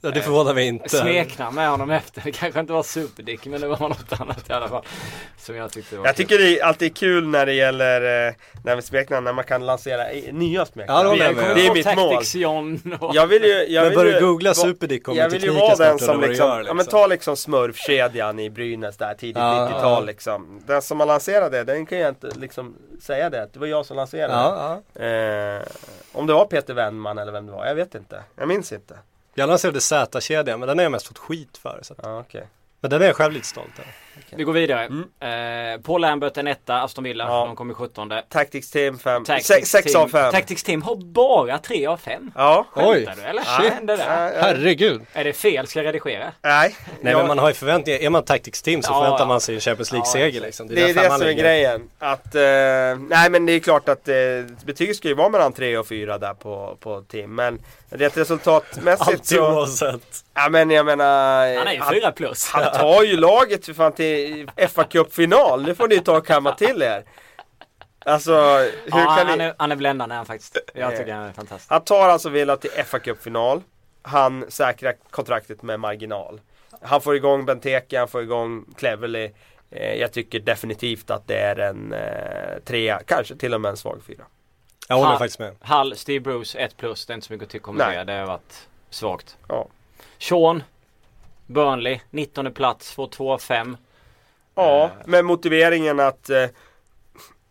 [0.00, 0.88] Ja, det förvånar mig inte.
[0.88, 2.22] smeknamn med honom efter.
[2.24, 4.84] Det kanske inte var Superdick men det var något annat i alla fall.
[5.38, 6.26] Som jag tyckte var Jag kul.
[6.26, 8.34] tycker det är alltid kul när det gäller eh,
[8.64, 11.06] när vi smeknamn, när man kan lansera nya smeknamn.
[11.06, 11.50] Ja, det det, jag med.
[11.50, 12.22] är- det mitt mål.
[12.34, 13.14] John och...
[13.14, 15.98] Jag vill ju, jag Men du googla va- Superdick kommer Jag vill ju vara den
[15.98, 16.90] snart som liksom, gör, ja men liksom.
[17.00, 20.00] ta liksom smurfkedjan i Brynäs där tidigt Ja, 90-tal ja.
[20.00, 20.62] liksom.
[20.66, 23.48] Den som har lanserat det, den kan jag inte liksom säga det.
[23.52, 25.00] Det var jag som lanserade Ja, ja.
[25.04, 25.62] det.
[25.66, 28.22] Eh, om det var Peter Wennman eller vem det var, jag vet inte.
[28.36, 28.94] Jag minns inte.
[29.38, 31.78] Jag lanserade Z-kedjan men den har jag mest fått skit för.
[31.82, 32.46] Så att, Ja, okej.
[32.80, 33.92] men den är jag själv lite stolt över.
[34.30, 34.84] Vi går vidare.
[34.84, 35.74] Mm.
[35.74, 37.24] Eh, Paul Lambert en etta, Aston Villa.
[37.24, 37.44] Ja.
[37.46, 38.12] De kommer 17.
[38.28, 40.32] Tactics Team 5, Tactics 6 Team- av 5.
[40.32, 42.30] Tactics Team har bara 3 av 5.
[42.34, 42.66] Ja.
[42.74, 43.06] Oj.
[43.06, 43.42] Skämtar du eller?
[43.46, 43.58] Ja.
[43.62, 44.32] Vad hände där?
[44.42, 45.02] Herregud.
[45.12, 45.66] Är det fel?
[45.66, 46.32] Ska jag redigera?
[46.42, 46.76] Nej.
[47.00, 48.00] Nej Jag- men man har ju förväntningar.
[48.00, 50.66] Är man Tactics Team så Ja, förväntar man sig en Champions League-seger liksom.
[50.68, 51.90] Det är det man som är grejen.
[51.98, 52.40] Att, eh,
[53.08, 54.14] nej men det är klart att eh,
[54.64, 57.34] betyg ska ju vara mellan 3 och 4 där på, på Tim.
[57.34, 57.58] Men
[57.90, 59.52] rent resultatmässigt Alltid så...
[59.52, 60.24] oavsett.
[60.34, 61.56] Ja men jag menar...
[61.56, 62.48] Han är ju han, 4 plus.
[62.52, 64.07] han tar ju laget för fan till
[64.68, 65.62] fa Cup-final.
[65.62, 67.04] Nu får ni ta och kamma till er.
[68.04, 69.44] Alltså, hur Ja, kan han, ni...
[69.44, 70.58] är, han är bländande han faktiskt.
[70.74, 71.70] Jag tycker han är fantastisk.
[71.70, 73.62] Han tar alltså Villa till fa Cup-final.
[74.02, 76.40] Han säkrar kontraktet med marginal.
[76.82, 79.30] Han får igång Benteke, han får igång Cleverly.
[79.70, 83.76] Eh, jag tycker definitivt att det är en eh, trea, kanske till och med en
[83.76, 84.24] svag fyra.
[84.88, 85.18] Jag håller Ha.
[85.18, 85.56] faktiskt med.
[85.60, 87.06] Hall, Steve Bruce 1 plus.
[87.06, 87.94] Det är inte så mycket att kommentera.
[87.96, 88.04] Nej.
[88.04, 89.36] Det har varit svagt.
[89.48, 89.66] Ja.
[90.18, 90.62] Sean.
[91.46, 92.00] Burnley.
[92.10, 92.92] 19 plats.
[92.92, 93.76] Får 2 av 5.
[94.58, 95.06] Ja, Eh.
[95.06, 96.44] med motiveringen att eh,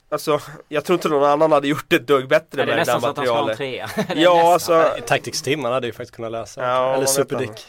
[0.09, 2.83] Alltså, jag tror inte någon annan hade gjort ett dugg bättre Det är med det
[2.83, 3.93] där nästan så att han ska ha en materialet.
[3.95, 4.15] trea.
[4.15, 4.75] Är Ja, nästan.
[4.79, 6.61] alltså, Tactics Team man hade ju faktiskt kunnat läsa.
[6.67, 7.65] Ja, Eller Superdick.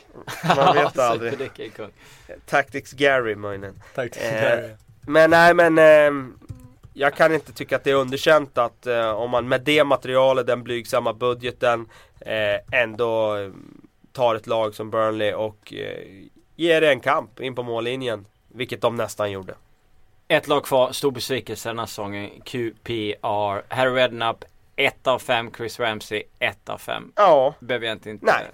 [0.57, 1.32] man vet aldrig.
[1.32, 1.91] Superdick är kung.
[2.47, 3.82] Tactics Gary möjligen.
[3.95, 4.68] Tactics Eh, Gary.
[5.01, 6.39] Men nej men ehm,
[6.95, 10.47] Jag kan inte tycka att det är underkänt att eh, om man med det materialet,
[10.47, 11.86] den blygsamma budgeten
[12.20, 13.51] eh, ändå eh,
[14.12, 16.05] tar ett lag som Burnley och eh,
[16.57, 18.26] ger det en kamp in på mållinjen.
[18.49, 19.55] Vilket de nästan gjorde.
[20.28, 22.30] Ett lag kvar, stor besvikelse den här säsongen.
[22.44, 23.74] QPR.
[23.74, 24.44] Harry Redknapp
[24.76, 25.51] 1 av 5.
[25.57, 27.12] Chris Ramsey 1 av 5.
[27.16, 28.46] Ja, Behöver jag inte, inte Nej.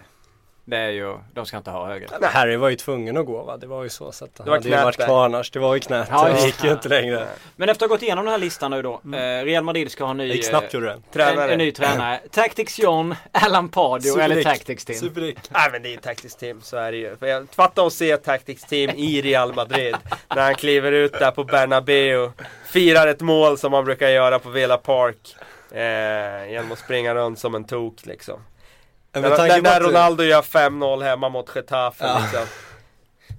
[0.66, 2.06] Det är ju, de ska inte ha högre.
[2.20, 2.30] Nej.
[2.32, 3.56] Harry var ju tvungen att gå va?
[3.56, 4.12] Det var ju så.
[4.12, 5.06] så att han Det var hade ju varit där.
[5.06, 5.50] kvar annars.
[5.50, 6.08] Det var ju knät.
[6.10, 7.26] Ja, det gick ju inte längre.
[7.56, 8.92] Men efter att ha gått igenom den här listan nu då.
[9.16, 10.92] Eh, Real Madrid ska ha en ny, Det gick eh, snabbt gjorde det.
[10.92, 11.52] en, tränare.
[11.52, 12.20] en ny tränare.
[12.30, 14.58] Tactics John, Alan Pardew eller Superdick.
[14.58, 14.98] Tactics Team.
[14.98, 15.38] Superdick.
[15.50, 17.16] Nej men det är ju Tactics Team, så är det ju.
[17.16, 19.96] För jag fattar att se Tactics Team i Real Madrid.
[20.34, 22.30] när han kliver ut där på Bernabeu.
[22.66, 25.36] Firar ett mål som man brukar göra på Vela Park.
[25.70, 28.40] Eh, genom att springa runt som en tok liksom.
[29.14, 32.18] Men När, när, Ronaldo gör 5-0 hemma mot Getafe Ja.
[32.22, 32.46] liksom.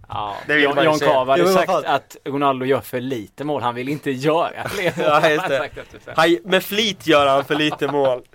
[0.09, 0.99] Ja, Det vill John, John.
[0.99, 1.85] Carver hade sagt fan.
[1.85, 3.61] att Ronaldo gör för lite mål.
[3.61, 5.05] Han vill inte göra fler mål.
[5.05, 8.21] Ja, just Han med flit gör han för lite mål.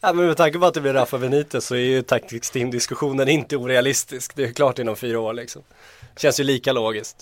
[0.00, 3.28] Ja, men med tanke på att det blir Rafa Benitez så är ju Tactics Team-diskussionen
[3.28, 4.32] inte orealistisk.
[4.36, 5.62] Det är klart inom fyra år liksom.
[6.16, 7.16] Känns ju lika logiskt.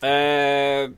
[0.00, 0.90] Eh,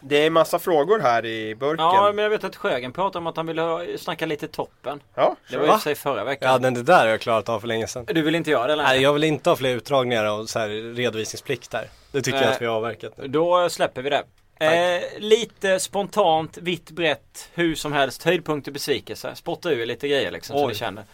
[0.00, 1.84] Det är massa frågor här i burken.
[1.84, 5.00] ja, men jag vet att Sjögren pratade om att han ville snacka lite toppen.
[5.14, 6.50] Ja, Det var ju sig förra veckan.
[6.52, 8.04] Ja, den det där har jag klarat av för länge sedan.
[8.08, 8.88] Du vill inte göra det längre?
[8.88, 11.88] Nej, jag vill inte ha fler utdragningar och så här redovisningsplikt där.
[12.12, 12.54] Det tycker jag Nej.
[12.54, 13.28] att vi har avverkat nu.
[13.28, 14.22] Då släpper vi det.
[14.60, 19.34] Eh, lite spontant, vitt brett, hur som helst, höjdpunkter, besvikelse.
[19.34, 20.68] Spotta ur lite grejer liksom så Oj.
[20.68, 21.04] ni känner.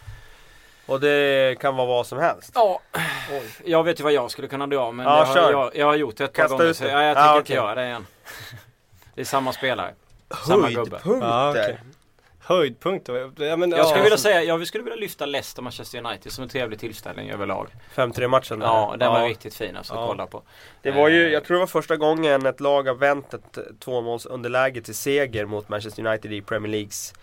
[0.85, 2.51] Och det kan vara vad som helst.
[2.55, 2.79] Ja,
[3.65, 5.95] jag vet ju vad jag skulle kunna dra men Ja, jag, har, jag, jag har
[5.95, 7.55] gjort det ett par Kasta gånger ut så jag, jag Ja, tänker inte okej.
[7.55, 8.05] göra det igen.
[9.15, 9.93] Det är samma spelare.
[10.47, 10.97] Samma gubbe.
[11.03, 11.27] Höjdpunkter.
[11.27, 11.79] Ja, okej.
[12.39, 13.31] Höjdpunkt då?
[13.37, 16.43] Ja, men, Jag skulle ja, vilja säga, jag skulle vilja lyfta Leicester Manchester United som
[16.43, 17.67] en trevlig tillställning överlag.
[17.95, 18.67] 5-3 matchen där.
[18.67, 20.07] Ja, den var riktigt fin alltså att Ja.
[20.07, 20.41] kolla på.
[20.81, 23.57] Det var ju, Eh, jag tror det var första gången ett lag har vänt ett
[23.79, 27.13] 2-0 underläge till seger mot Manchester United i Premier Leagues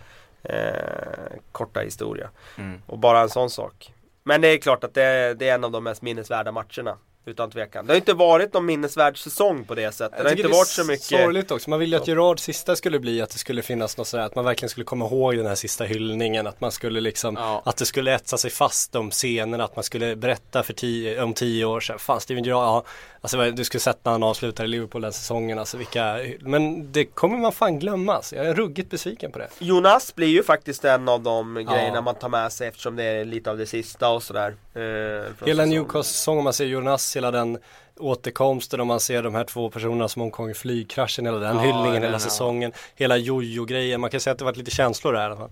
[0.43, 2.29] eh, korta historia.
[2.57, 2.81] Mm.
[2.85, 3.93] Och bara en sån sak.
[4.23, 6.97] Men det är klart att det det är en av de mest minnesvärda matcherna.
[7.25, 7.85] Utan tvekan.
[7.85, 10.17] Det har inte varit någon minnesvärd säsong på det sättet.
[10.17, 11.03] Det har inte varit så mycket.
[11.05, 11.69] sorgligt också.
[11.69, 14.35] Man ville ju att Gerards sista skulle bli att det skulle finnas något sådär, att
[14.35, 16.47] man verkligen skulle komma ihåg den här sista hyllningen.
[16.47, 17.61] Att man skulle liksom, Ja.
[17.65, 21.33] att det skulle etsa sig fast de scenerna, att man skulle berätta för tio, om
[21.33, 21.99] tio år sedan.
[21.99, 22.83] Fan Steven Gerrard, ja.
[23.25, 27.05] Alltså du skulle sett när han avslutade i Liverpool den säsongen, alltså vilka, men det
[27.05, 28.13] kommer man fan glömma.
[28.15, 28.35] Alltså.
[28.35, 29.47] Jag är ruggigt besviken på det.
[29.59, 31.73] Jonas blir ju faktiskt en av de Ja.
[31.75, 34.55] grejerna man tar med sig eftersom det är lite av det sista och sådär.
[34.73, 35.69] Eh, Hela säsongen.
[35.69, 37.57] Newcastle-säsongen, om man ser Jonas, hela den
[37.99, 41.61] återkomsten, om man ser de här två personerna som omkom i flygkraschen, hela den Ja,
[41.61, 42.19] hyllningen, den, hela ja.
[42.19, 44.01] säsongen, hela jojo-grejen.
[44.01, 45.51] Man kan säga att det varit lite känslor där i alla fall.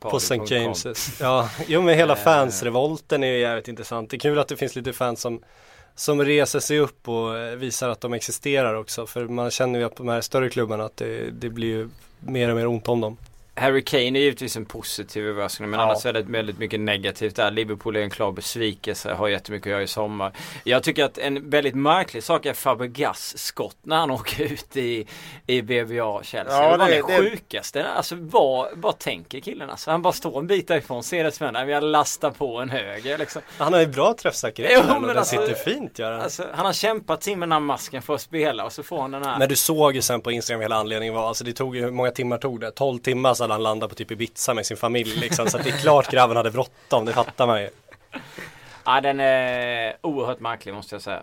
[0.00, 0.34] På St.
[0.34, 1.16] James's.
[1.20, 2.18] Ja, jo men hela Eh.
[2.18, 4.10] fansrevolten är ju jävligt intressant.
[4.10, 5.42] Det är kul att det finns lite fans som
[5.98, 9.06] som reser sig upp och eh, visar att de existerar också.
[9.06, 11.88] För man känner ju att på de här större klubbarna att det, det blir ju
[12.20, 13.16] mer och mer ont om dem.
[13.58, 15.86] Harry Kane är givetvis en positiv överraskning men Ja.
[15.86, 17.50] annars det väldigt mycket negativt där.
[17.50, 20.32] Liverpool är en klar besvikelse, har jättemycket att göra i sommar.
[20.64, 25.06] Jag tycker att en väldigt märklig sak är Fabregas skott när han åker ut i,
[25.46, 26.62] i BBA Chelsea.
[26.62, 27.84] Ja, det var det- det, sjukaste.
[27.86, 29.90] Alltså vad, vad tänker killen alltså?
[29.90, 31.66] Han bara står en bit därifrån, ser det som händer.
[31.66, 33.42] Jag lastar på en höger liksom.
[33.58, 36.20] Han har ju bra träffsäkerhet Jo, men den alltså- sitter fint gör han.
[36.20, 39.00] Alltså, han har kämpat sig med den här masken för att spela och så får
[39.00, 39.38] han den här.
[39.38, 41.90] Men du såg ju sen på Instagram hela anledningen var, alltså det tog ju, hur
[41.90, 42.70] många timmar tog det?
[42.70, 45.46] 12 timmar så hade han landat på typ Ibiza med sin familj liksom.
[45.46, 47.70] Så att det är klart grabben hade bråttom, det fattar man ju.
[48.84, 51.22] Ja, den är oerhört märklig måste jag säga.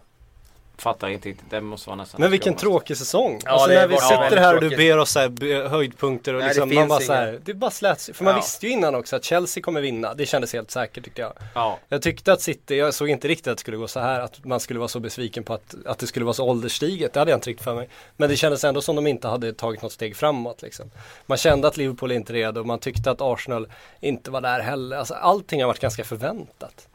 [0.78, 1.49] Fattar inte riktigt.
[1.49, 3.41] Den måste vara nästan Men vilken tråkig säsong.
[3.45, 6.39] Ja, alltså det när vi sitter här och du ber oss så här, höjdpunkter och
[6.39, 8.09] Nej, liksom, det man bara så här, det bara släts.
[8.13, 8.39] För man Ja.
[8.39, 10.13] visste ju innan också att Chelsea kommer vinna.
[10.13, 11.34] Det kändes helt säkert tyckte jag.
[11.53, 11.80] Ja.
[11.89, 14.45] Jag tyckte att City, jag såg inte riktigt att det skulle gå så här, att
[14.45, 17.13] man skulle vara så besviken på att, att det skulle vara så ålderstiget.
[17.13, 17.89] Det hade jag inte riktigt för mig.
[18.17, 20.91] Men det kändes ändå som de inte hade tagit något steg framåt liksom.
[21.26, 23.67] Man kände att Liverpool är inte redo, man tyckte att Arsenal
[23.99, 24.97] inte var där heller.
[24.97, 26.88] Alltså allting har varit ganska förväntat.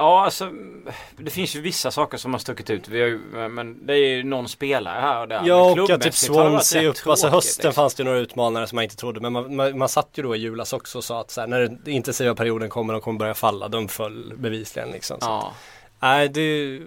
[0.00, 0.50] Ja, alltså
[1.16, 2.88] det finns ju vissa saker som har stuckit ut.
[2.88, 3.18] Vi har ju,
[3.48, 5.42] men det är ju någon spelare här och där.
[5.44, 7.82] Ja och att typ Swansea upp, alltså hösten liksom.
[7.82, 10.36] fanns det några utmanare som man inte trodde men man, man, man satt ju då
[10.36, 13.18] i julas också och sa att så här, när den intensiva perioden kommer de kommer
[13.18, 15.20] börja falla, de föll bevisligen liksom.
[15.20, 15.26] Så.
[15.26, 15.52] Ja.
[16.00, 16.80] Nej det,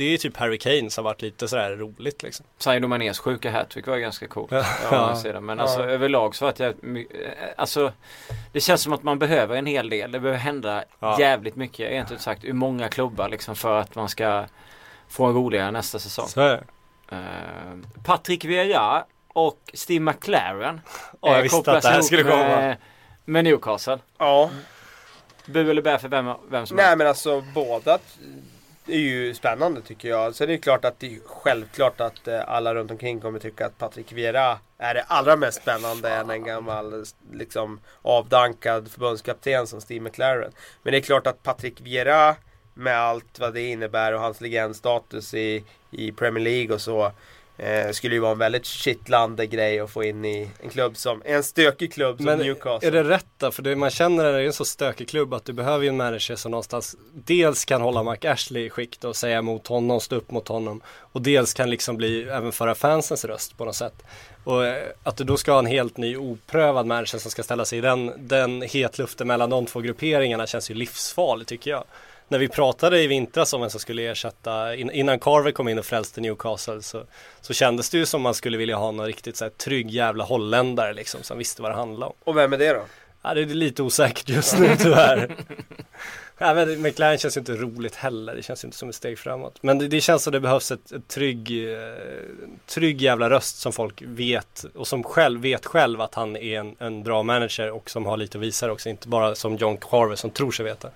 [0.00, 2.46] det är ju typ Harry Kane som har varit lite sådär roligt liksom.
[2.58, 4.52] Sadio Manés sjuka hattrick var ganska coolt.
[4.52, 4.64] Ja.
[4.82, 5.40] Ja, man ser det.
[5.40, 6.74] Men alltså överlag så att jag,
[7.56, 7.92] alltså
[8.52, 10.12] det känns som att man behöver en hel del.
[10.12, 11.20] Det behöver hända Ja.
[11.20, 14.44] jävligt mycket, rent ut sagt, ur många klubbar liksom för att man ska
[15.08, 16.26] få en roligare nästa säsong.
[16.28, 16.64] Så är det.
[17.16, 20.80] Eh, Patrick Vieira och Steve McLaren
[21.12, 22.36] Ja, jag eh, visste kopplas att det här skulle komma.
[22.46, 22.76] med,
[23.24, 23.98] med Newcastle.
[24.18, 24.50] Ja.
[25.46, 26.98] Bu eller bä för vem, vem som Nej helst.
[26.98, 27.98] men alltså båda
[28.90, 30.34] är ju spännande tycker jag.
[30.34, 33.66] Sen är det klart att det är självklart att eh, alla runt omkring kommer tycka
[33.66, 39.80] att Patrik Vieira är det allra mest spännande än en gammal liksom avdankad förbundskapten som
[39.80, 40.52] Steve McLaren.
[40.82, 42.36] Men det är klart att Patrik Vieira
[42.74, 47.12] med allt vad det innebär och hans legendstatus i, i Premier League och så
[47.58, 51.22] eh, skulle ju vara en väldigt kittlande grej att få in i en klubb som,
[51.24, 52.88] en stökig klubb som Men Newcastle.
[52.88, 53.50] är det rätt då?
[53.50, 55.88] För det man känner när det är en så stökig klubb att du behöver ju
[55.88, 60.00] en manager som någonstans dels kan hålla Mark Ashley i skick och säga emot honom,
[60.00, 60.80] stå upp mot honom
[61.12, 64.02] och dels kan liksom bli även föra fansens röst på något sätt.
[64.44, 67.64] Och eh, att du då ska ha en helt ny oprövad manager som ska ställa
[67.64, 71.84] sig i den, den hetluften mellan de två grupperingarna känns ju livsfarligt tycker jag.
[72.30, 75.78] När vi pratade i vintras om vem som skulle ersätta, in, innan Carver kom in
[75.78, 77.04] och frälste Newcastle så,
[77.40, 80.24] så kändes det ju som man skulle vilja ha någon riktigt så här, trygg jävla
[80.24, 82.16] holländare liksom som visste vad det handlade om.
[82.24, 82.82] Och vem är det då?
[83.22, 85.36] Ja, det är lite osäkert just nu tyvärr.
[86.38, 88.34] ja, men McLaren känns ju inte roligt heller.
[88.34, 89.58] Det känns ju inte som ett steg framåt.
[89.60, 91.78] Men det, det känns som det behövs ett, ett trygg, eh,
[92.66, 96.76] trygg jävla röst som folk vet och som själv vet själv att han är en,
[96.78, 98.88] en bra manager och som har lite att visa också.
[98.88, 100.90] Inte bara som John Carver som tror sig veta.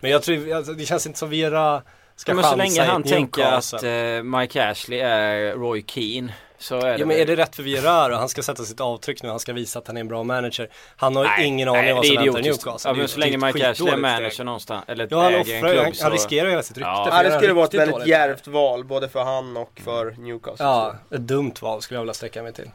[0.00, 1.82] Men jag tror, alltså, det känns inte som Vera
[2.16, 6.76] ska Ja, men så länge han tänker att eh, Mike Ashley är Roy Keane så
[6.80, 9.28] är det Ja men är det rätt för Vieira Han ska sätta sitt avtryck nu,
[9.28, 11.90] han ska visa att han är en bra manager Han har ju Nej, ingen aning
[11.90, 12.42] om vad som är väntar i.
[12.42, 14.46] Newcastle Ja, men så länge Mike Ashley är manager steg.
[14.46, 16.02] någonstans eller Ja han äger en offrar, klubb han, så...
[16.02, 17.22] han riskerar ju hela sitt rykte Ja.
[17.22, 18.08] det skulle vara ett väldigt dåligt.
[18.08, 20.64] djärvt val både för han och för Newcastle.
[20.66, 22.70] Ja, ett dumt val skulle jag vilja sträcka mig till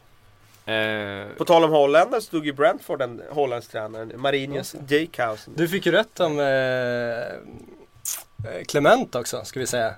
[0.66, 5.53] Eh, På tal om holländare så stod ju Brentford en holländsk tränare, Marinus Dijkhuizen.
[5.57, 9.93] Du fick ju rätt om eh, eh, Clement också, ska vi säga.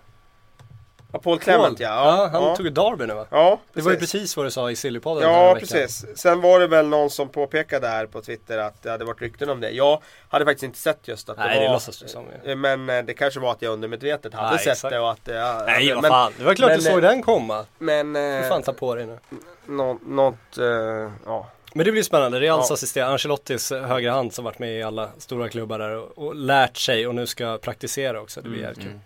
[1.16, 1.88] Ja, Paul Clement ja.
[1.88, 2.56] Ja, han ja.
[2.56, 3.26] tog ett Derby nu va?
[3.30, 6.06] Ja, Det var ju precis vad du sa i Sillypodden den Ja precis.
[6.16, 9.50] Sen var det väl någon som påpekade här på Twitter att det hade varit rykten
[9.50, 9.70] om det.
[9.70, 12.26] Jag hade faktiskt inte sett just att Nej, det det var låtsas du som.
[12.46, 12.56] Ja.
[12.56, 14.92] Men eh, det kanske var att jag undermedvetet hade Nej, sett exakt.
[14.92, 15.34] det och att det...
[15.34, 17.66] ja, Nej vad men, fan, det var klart men, du såg eh, den komma.
[17.78, 18.14] Men...
[18.14, 19.18] Du Eh, fan ta på dig nu.
[19.66, 20.58] nå, något...
[20.58, 21.48] Eh, ja.
[21.78, 22.40] Men det blir spännande.
[22.40, 22.74] Reals Ja.
[22.74, 26.78] assisterande, Ancelottis högra hand som varit med i alla stora klubbar där och, och lärt
[26.78, 28.42] sig och nu ska praktisera också.
[28.42, 28.88] Det blir jävligt kul.
[28.88, 29.02] mm.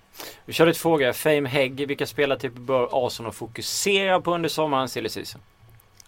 [0.46, 1.14] Vi kör lite frågor.
[1.14, 1.88] Fame Hägg.
[1.88, 5.42] Vilka spelartyper bör Arsenal fokusera på under sommaren silly season?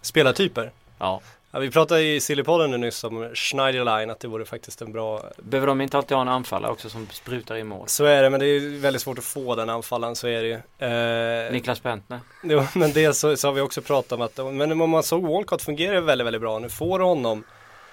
[0.02, 0.72] Spelartyper.
[0.98, 1.20] Ja.
[1.54, 5.22] Ja, vi pratade i Sillypodden nu nyss om Schneiderline att det vore faktiskt en bra
[5.36, 7.88] Behöver de inte alltid ha en anfallare också som sprutar i mål?
[7.88, 10.48] Så är det men det är väldigt svårt att få den anfallaren så är det
[10.48, 10.86] ju.
[10.88, 12.20] Eh, Niklas Bentner.
[12.42, 15.22] jo, men det så, så har vi också pratat om att men om man såg
[15.26, 16.58] Walcott fungerar väldigt väldigt bra.
[16.58, 17.44] Nu får honom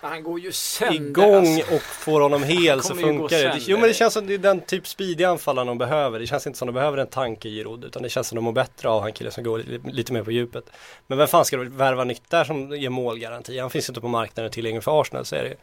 [0.02, 1.76] Han går ju sönder igång alltså.
[1.76, 3.58] och får honom hel så funkar det.
[3.60, 6.20] Jo men det känns som det är den typ speediga anfallaren de behöver.
[6.20, 8.42] Det känns inte som de behöver en tanke i Giroud utan det känns som de
[8.42, 10.64] mår bättre av han killen som går li- lite mer på djupet.
[11.08, 13.60] Men vem fan ska du värva nytt där som ger målgaranti?
[13.60, 15.56] Han finns inte på marknaden tillgänglig för Arsenal så är det ju.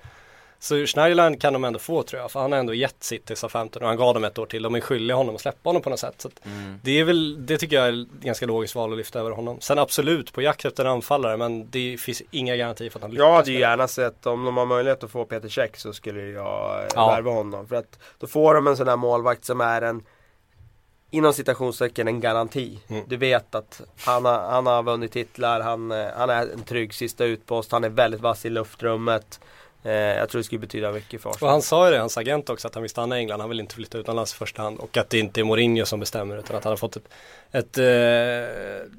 [0.58, 3.36] Så Schneiderline kan de ändå få tror jag för han har ändå gett sitt till
[3.36, 4.62] SA-15 och han gav dem ett år till.
[4.62, 6.14] De är skyldiga honom att släppa honom på något sätt.
[6.18, 6.78] Så Mm.
[6.82, 9.60] det är väl, det tycker jag är ett ganska logiskt val att lyfta över honom.
[9.60, 13.10] Sen absolut på jakt efter en anfallare men det finns inga garantier för att han
[13.10, 13.24] lyckas.
[13.26, 16.22] Jag hade ju gärna sett, om de har möjlighet att få Peter Käck så skulle
[16.22, 17.06] jag eh, Ja.
[17.10, 17.66] värva honom.
[17.68, 20.02] För att då får de en sån här målvakt som är en
[21.10, 22.78] Inom citationstecken en garanti.
[22.88, 23.04] Mm.
[23.08, 26.94] Du vet att han har, han har vunnit titlar, han, eh, han är en trygg
[26.94, 29.40] sista utpost, han är väldigt vass i luftrummet.
[29.86, 31.50] Eh, jag tror det skulle betyda mycket för Och Arsenal.
[31.52, 33.40] han sa ju det, hans agent också, att han vill stanna i England.
[33.40, 34.78] Han vill inte flytta utomlands i första hand.
[34.78, 37.08] Och att det inte är Mourinho som bestämmer utan att han har fått ett,
[37.52, 37.84] ett eh,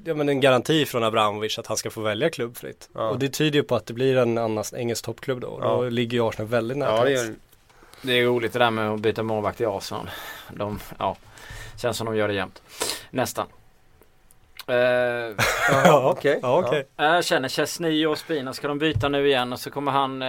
[0.04, 2.88] ja, men en garanti från Abramovic att han ska få välja klubb fritt.
[2.94, 3.08] Ja.
[3.08, 5.46] Och det tyder ju på att det blir en annan engelsk toppklubb då.
[5.48, 5.90] Och Då Ja.
[5.90, 7.34] ligger ju Arsenal väldigt nära Ja, det gör
[8.02, 10.10] Det är roligt det där med att byta målvakt i Arsenal.
[10.52, 11.16] De, ja,
[11.82, 12.62] känns som de gör det jämt.
[13.10, 13.46] Nästan.
[14.68, 15.44] Eh,
[15.84, 16.38] Ja, okej.
[16.42, 16.86] Ja, okej.
[16.96, 20.28] jag känner Chesney och Spina, ska de byta nu igen och så kommer han eh,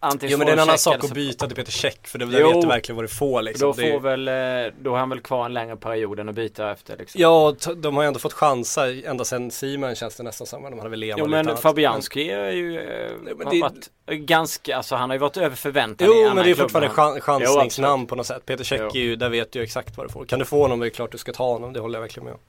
[0.00, 2.18] antingen Jo men det är en annan check sak att byta till Peter Käck för
[2.18, 2.26] Jo.
[2.52, 3.66] vet du verkligen vad du får liksom.
[3.68, 6.28] Då Det är- får väl, eh, då har han väl kvar en längre period än
[6.28, 7.20] att byta efter liksom.
[7.20, 10.62] Ja, de har ju ändå fått chansa ända sedan Simon känns det nästan som.
[10.62, 11.56] De hade väl Jo men.
[11.56, 13.90] Fabianski är ju eh, Jo, men har det- varit
[14.26, 17.20] ganska, alltså han har ju varit över förväntan Jo men det är fortfarande Han- chan-
[17.20, 18.46] chansningsnamn Jo, på något sätt.
[18.46, 18.86] Peter Käck Jo.
[18.94, 20.24] är ju, där vet du ju exakt vad du får.
[20.24, 22.24] Kan du få honom är det klart du ska ta honom, det håller jag verkligen
[22.24, 22.40] med om.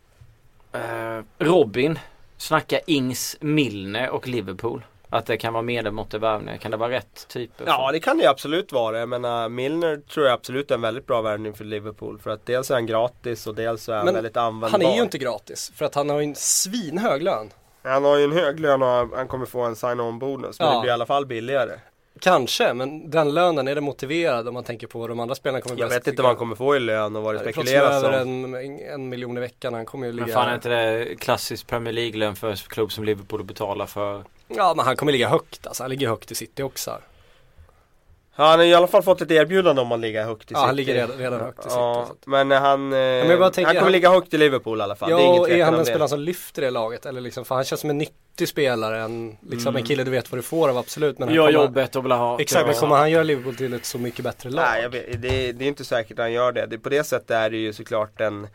[0.76, 1.99] Eh, Robin
[2.38, 4.86] snackar Ings, Milner och Liverpool.
[5.09, 6.57] Att det kan vara medelmåttig värvning.
[6.57, 7.65] Kan det vara rätt typer?
[7.67, 8.99] Ja det kan det ju absolut vara.
[8.99, 12.19] Jag menar Milner tror jag absolut är en väldigt bra värvning för Liverpool.
[12.19, 14.69] För att dels är han gratis och dels är han Men väldigt användbar.
[14.69, 17.49] Han är ju inte gratis för att han har ju en svinhög lön.
[17.84, 20.59] Han har ju en hög lön och han kommer få en sign-on bonus.
[20.59, 20.73] Men Ja.
[20.76, 21.71] det blir i alla fall billigare.
[22.20, 25.61] Kanske, men den lönen, är det motiverad om man tänker på vad de andra spelarna
[25.61, 28.22] kommer Jag vet inte vad han kommer få i lön och vad det spekuleras över
[28.22, 28.55] om.
[28.55, 31.68] en, en miljon i veckan, han kommer ju ligga Men fan är inte det klassisk
[31.68, 34.24] Premier League-lön för en klubb som Liverpool att betala för?
[34.47, 36.99] Ja men han kommer ligga högt alltså, han ligger högt i City också.
[38.38, 40.66] Han har i alla fall fått ett erbjudande om att ligga högt i Ja City.
[40.68, 41.76] han ligger redan, redan högt i City.
[41.76, 44.80] Ja, så men han, eh, jag bara tänker, han kommer han- ligga högt i Liverpool
[44.80, 45.10] i alla fall.
[45.10, 47.06] det är Ja, och är han en spelare som lyfter det laget?
[47.06, 49.82] Eller liksom, för han känns som en nyttig spelare, en, liksom Mm.
[49.82, 51.20] en kille du vet vad du får av absolut.
[51.20, 52.40] Men han Gör kommer, jobbet och vill ha...
[52.40, 52.80] Exakt, men Ja.
[52.82, 54.64] kommer han göra Liverpool till ett så mycket bättre lag?
[54.72, 56.66] Nej, jag vet, det, det är inte säkert att han gör det.
[56.66, 56.78] det.
[56.78, 58.48] På det sättet är det ju såklart en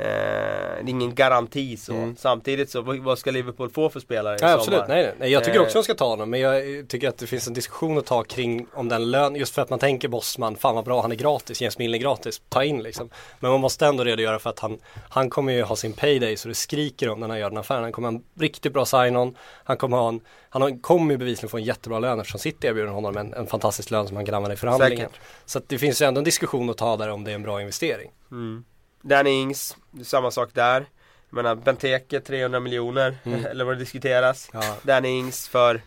[0.00, 1.92] Eh, ingen garanti så.
[1.92, 2.16] Mm.
[2.16, 4.54] Samtidigt så, vad ska Liverpool få för spelare i Ja, sommar?
[4.58, 5.30] absolut, nej, nej, nej.
[5.30, 5.62] Jag tycker Eh.
[5.62, 8.22] också de ska ta honom men jag tycker att det finns en diskussion att ta
[8.24, 11.16] kring om den lön, just för att man tänker Bosman, fan vad bra han är
[11.16, 13.10] gratis, James Milner är gratis, ta in liksom.
[13.40, 14.78] Men man måste ändå redogöra för att han,
[15.08, 17.82] han kommer ju ha sin payday så det skriker om när han gör den affären.
[17.82, 20.20] Han kommer ha en riktigt bra sign-on, han kommer ha en,
[20.50, 23.90] han kommer ju bevisligen få en jättebra lön eftersom City erbjuder honom en, en fantastisk
[23.90, 24.96] lön som han kan använda i förhandlingen.
[25.08, 25.20] Säkert.
[25.46, 27.42] Så att det finns ju ändå en diskussion att ta där om det är en
[27.42, 28.10] bra investering.
[28.30, 28.64] Mm.
[29.02, 30.86] Danny Ings, det är samma sak där.
[31.30, 33.44] Jag menar Benteke 300 miljoner, Mm.
[33.50, 34.50] eller vad det diskuteras.
[34.52, 34.76] Ja.
[34.82, 35.80] Danny Ings för,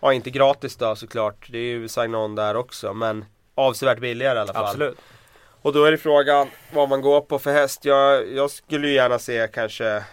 [0.00, 4.40] ja inte gratis då såklart, det är ju sign-on där också men avsevärt billigare i
[4.40, 4.64] alla fall.
[4.64, 4.98] Absolut.
[5.62, 7.84] Och då är det frågan vad man går på för häst.
[7.84, 10.04] Jag, jag skulle ju gärna se kanske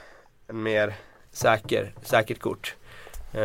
[0.47, 0.93] en mer
[1.31, 2.75] säker, säkert kort.
[3.33, 3.41] Eh,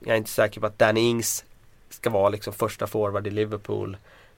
[0.00, 1.44] jag är inte säker på att Danny Ings
[1.90, 3.96] ska vara liksom första forward i Liverpool.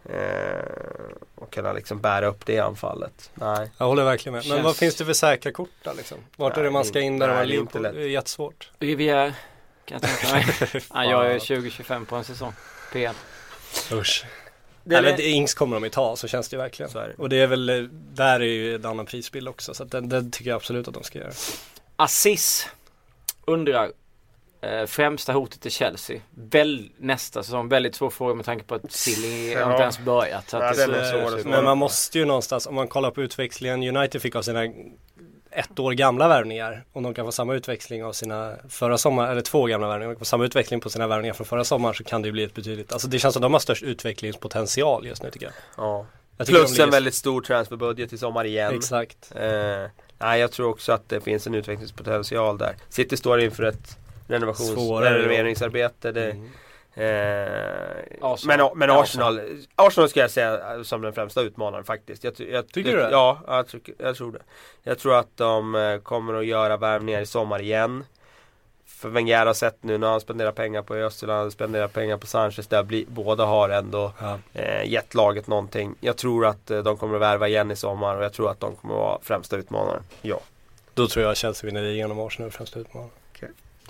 [0.08, 3.30] Eh, och kunna liksom bära upp det anfallet.
[3.34, 3.70] Nej.
[3.78, 4.44] Jag håller verkligen med.
[4.46, 6.18] Men Känns- vad finns det för säkra kort då liksom?
[6.36, 7.94] Vart är Nej, det man ska in där nej, det är inte lätt.
[7.94, 8.70] Det är jättesvårt.
[8.78, 9.32] Rivière
[9.84, 10.44] kan jag tänka mig.
[10.94, 12.52] ja, jag är 20-25 på en säsong.
[12.92, 13.14] PL.
[13.92, 14.24] Usch.
[14.84, 16.90] Det Nej, är men det- Ings kommer de ju ta, så känns det ju verkligen.
[16.90, 17.14] Så är det.
[17.18, 19.74] Och det är väl, eh, där är ju en annan prisbild också.
[19.74, 21.32] Så att den, den tycker jag absolut att de ska göra.
[21.96, 22.68] Assis
[23.44, 23.92] undrar
[24.60, 26.20] Eh, främsta hotet är Chelsea.
[26.30, 29.70] Väl, nästa säsong, väldigt svår fråga med tanke på att Silly Ja.
[29.70, 30.50] inte ens börjat.
[30.50, 33.22] Så Ja, det, är svår att Men man måste ju någonstans, om man kollar på
[33.22, 34.64] utvecklingen United fick av sina
[35.50, 39.40] ett år gamla värvningar om de kan få samma utväxling av sina förra sommar, eller
[39.40, 41.94] två gamla värvningar, om de kan få samma utveckling på sina värvningar från förra sommaren
[41.94, 45.06] så kan det ju bli ett betydligt, alltså det känns som de har störst utvecklingspotential
[45.06, 45.54] just nu tycker jag.
[45.76, 46.06] Ja.
[46.36, 48.74] jag tycker Plus de en väldigt stor transferbudget i sommar igen.
[48.74, 49.32] Exakt.
[49.34, 52.76] Eh, nej, jag tror också att det finns en utvecklingspotential där.
[52.88, 56.12] City står inför ett renovations Svårare, renoveringsarbete.
[56.12, 56.50] Det, Mm.
[56.94, 58.58] eh, Arsenal.
[58.72, 59.40] men, men Arsenal,
[59.76, 62.24] Arsenal ska jag säga som den främsta utmanaren faktiskt.
[62.24, 63.08] Jag, jag, Tycker du det?
[63.10, 64.42] Ja, jag, tycker- jag tror det.
[64.82, 68.04] Jag tror att de eh, kommer att göra värvningar i sommar igen.
[68.86, 72.66] För Wenger har sett nu när han spenderar pengar på Österland, spenderar pengar på Sanchez
[72.66, 74.38] där bli, båda har ändå Ja.
[74.54, 75.94] eh, gett laget någonting.
[76.00, 78.60] Jag tror att eh, de kommer att värva igen i sommar och jag tror att
[78.60, 80.02] de kommer att vara främsta utmanaren.
[80.22, 80.40] Ja.
[80.94, 83.10] Då tror jag Chelsea vinner ligan om Arsenal är främsta utmanare.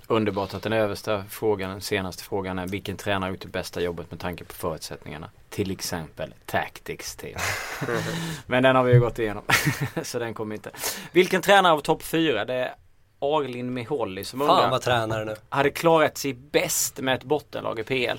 [0.09, 3.81] Underbart att den översta frågan, den senaste frågan är vilken tränare har gjort det bästa
[3.81, 5.31] jobbet med tanke på förutsättningarna?
[5.51, 7.39] Till exempel Tactics team.
[8.47, 9.43] Men den har vi ju gått igenom.
[10.03, 10.71] Så den kommer inte.
[11.13, 12.45] Vilken tränare av topp 4?
[12.45, 12.75] Det är
[13.19, 14.71] Arlin Miholli som Fan undrar.
[14.71, 15.35] vad tränare nu.
[15.49, 18.19] Hade klarat sig bäst med ett bottenlag i PL.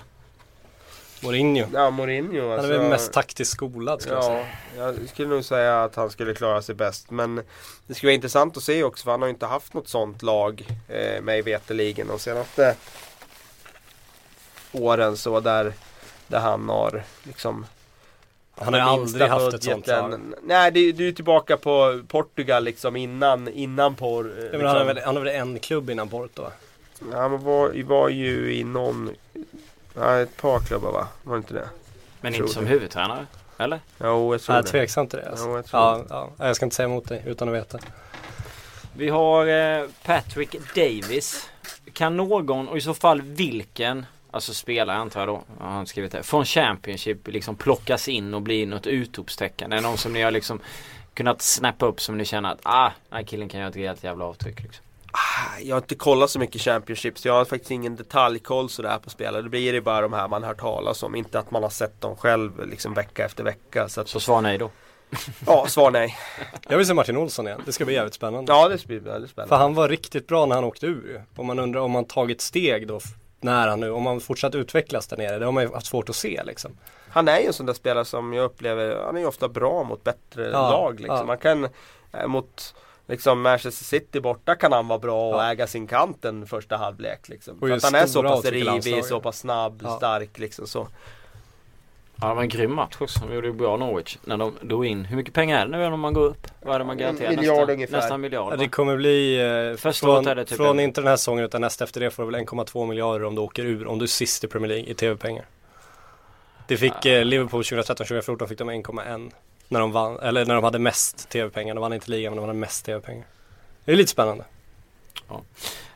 [1.23, 1.65] Mourinho.
[1.73, 2.73] Ja, Mourinho Han alltså.
[2.73, 4.45] är väl mest taktiskt skolad skulle jag Ja,
[4.75, 4.85] säga.
[4.97, 7.11] jag skulle nog säga att han skulle klara sig bäst.
[7.11, 7.41] Men
[7.87, 10.21] det skulle vara intressant att se också för han har ju inte haft något sånt
[10.21, 12.75] lag eh, mig veterligen de senaste
[14.71, 15.73] åren så där,
[16.27, 17.65] där han har liksom
[18.55, 20.19] Han har aldrig haft ett sånt lag.
[20.43, 24.23] Nej, det, du är tillbaka på Portugal liksom innan, innan på...
[24.27, 24.57] Ja, Liksom.
[24.59, 26.51] men han, har väl, han har väl en klubb innan Porto va?
[27.11, 29.09] Ja, men var, var ju i någon,
[29.99, 31.07] ja, ett par klubbar va?
[31.23, 31.69] Var det inte det?
[32.21, 32.69] Men inte som det.
[32.69, 33.25] huvudtränare.
[33.57, 33.79] Eller?
[33.99, 34.69] Jo, jag tror Jag är det.
[34.69, 35.45] tveksam till det alltså.
[35.47, 36.05] Jo, jag tror ja,
[36.37, 37.79] ja, jag ska inte säga emot dig utan att veta.
[38.97, 41.49] Vi har eh, Patrick Davis.
[41.93, 46.13] Kan någon, och i så fall vilken, alltså spelare antar jag då, har han skrivit
[46.13, 49.71] här, från Championship liksom plockas in och bli något utropstecken?
[49.71, 50.59] Är det någon som ni har liksom
[51.13, 54.03] kunnat snappa upp som ni känner att ah, den här killen kan göra ett rejält
[54.03, 54.85] jävla avtryck liksom.
[55.61, 59.09] Jag har inte kollat så mycket Championship så jag har faktiskt ingen detaljkoll sådär på
[59.09, 59.41] spelare.
[59.41, 61.15] Det blir ju bara de här man hört talas om.
[61.15, 63.89] Inte att man har sett dem själv liksom vecka efter vecka.
[63.89, 64.71] Så att, Så svar nej då.
[65.45, 66.15] ja, svar nej.
[66.69, 67.61] Jag vill se Martin Olsson igen.
[67.65, 68.53] Det ska bli jävligt spännande.
[68.53, 69.55] Ja, det blir väldigt För spännande.
[69.55, 71.23] han var riktigt bra när han åkte ur.
[71.35, 73.03] Och man undrar om han tagit steg då f-
[73.41, 75.39] när han nu, om han fortsatt utvecklas där nere.
[75.39, 76.77] Det har man ju haft svårt att se liksom.
[77.09, 79.83] Han är ju en sån där spelare som jag upplever, han är ju ofta bra
[79.83, 81.17] mot bättre Ja, lag liksom.
[81.17, 81.23] ja.
[81.23, 81.67] Man kan,
[82.13, 82.75] eh, mot
[83.07, 85.51] liksom Manchester City borta kan han vara bra och Ja.
[85.51, 87.59] äga sin kant en första halvlek liksom.
[87.59, 89.97] För att han är så pass rivig, så pass snabb, Ja.
[89.97, 90.87] stark liksom så.
[92.21, 93.19] Ja det var en grym match också.
[93.27, 94.17] De gjorde ju bra Norwich.
[94.25, 96.47] När de drog in, hur mycket pengar är det nu om man går upp?
[96.61, 97.29] Vad är det man En garanterar?
[97.29, 97.97] miljard nästan, ungefär.
[97.97, 99.39] Nästan en miljard Ja, det kommer bli,
[99.71, 101.99] eh, Första från, är det typ från en- inte den här säsongen utan nästa efter
[102.01, 104.47] det får du väl 1,2 miljarder om du åker ur, om du är sist i
[104.47, 105.45] Premier League i tv-pengar.
[106.67, 107.09] Det fick Ah.
[107.09, 109.31] eh, Liverpool 2013-2014 fick de 1,1
[109.67, 111.75] när de vann, eller när de hade mest tv-pengar.
[111.75, 113.25] De vann inte ligan men de hade mest tv-pengar.
[113.85, 114.43] Det är lite spännande.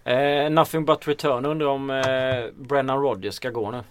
[0.04, 3.84] Eh, nothing but return undrar om eh, Brennan Rodgers ska gå nu.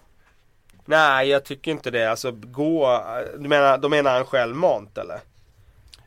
[0.84, 2.10] Nej, jag tycker inte det.
[2.10, 3.02] Alltså gå,
[3.38, 5.20] du menar, då menar han självmant eller?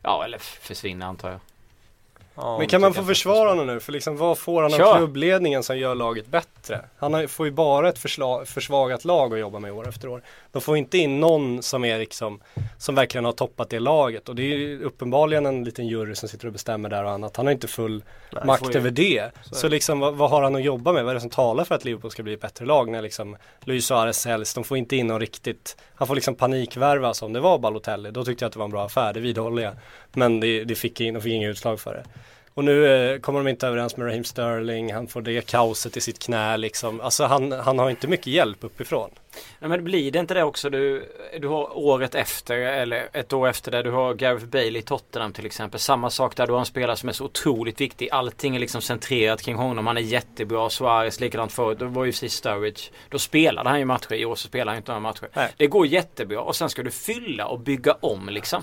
[0.02, 1.40] Ja eller försvinna antar jag.
[2.36, 3.80] Ja, Men kan man få försvara honom nu?
[3.80, 4.96] För liksom vad får han av Kör.
[4.96, 6.80] klubbledningen som gör laget bättre?
[6.96, 10.22] Han har, får ju bara ett försla- försvagat lag att jobba med år efter år.
[10.52, 12.40] De får inte in någon som är liksom,
[12.78, 14.28] som verkligen har toppat det laget.
[14.28, 17.36] Och det är ju uppenbarligen en liten jury som sitter och bestämmer där och annat.
[17.36, 19.30] Han har inte full Nej, makt över det.
[19.42, 21.04] Så Så, liksom vad, vad har han att jobba med?
[21.04, 23.36] Vad är det som talar för att Liverpool ska bli ett bättre lag när liksom
[23.60, 24.54] Luis Suarez säljs?
[24.54, 28.10] De får inte in någon riktigt, han får liksom panikvärva som det var Balotelli.
[28.10, 29.72] Då tyckte jag att det var en bra affär, det vidhåller jag.
[30.12, 32.04] Men det, det fick, in, de fick inga utslag för det.
[32.54, 36.00] Och nu eh, kommer de inte överens med Raheem Sterling, han får det kaoset i
[36.00, 37.00] sitt knä liksom.
[37.00, 39.10] Alltså han, han har inte mycket hjälp uppifrån.
[39.58, 41.08] Nej, men blir det inte det också du,
[41.40, 45.32] du har året efter eller ett år efter där du har Gareth Bale i Tottenham
[45.32, 45.80] till exempel.
[45.80, 48.08] Samma sak där du har en spelare som är så otroligt viktig.
[48.12, 49.86] Allting är liksom centrerat kring honom.
[49.86, 50.70] Han är jättebra.
[50.70, 51.78] Suarez likadant förut.
[51.78, 52.82] Då var ju precis Sturridge.
[53.08, 54.12] Då spelade han ju matcher.
[54.12, 55.28] I år så spelar han inte några matcher.
[55.32, 55.52] Nej.
[55.56, 58.62] Det går jättebra och sen ska du fylla och bygga om liksom.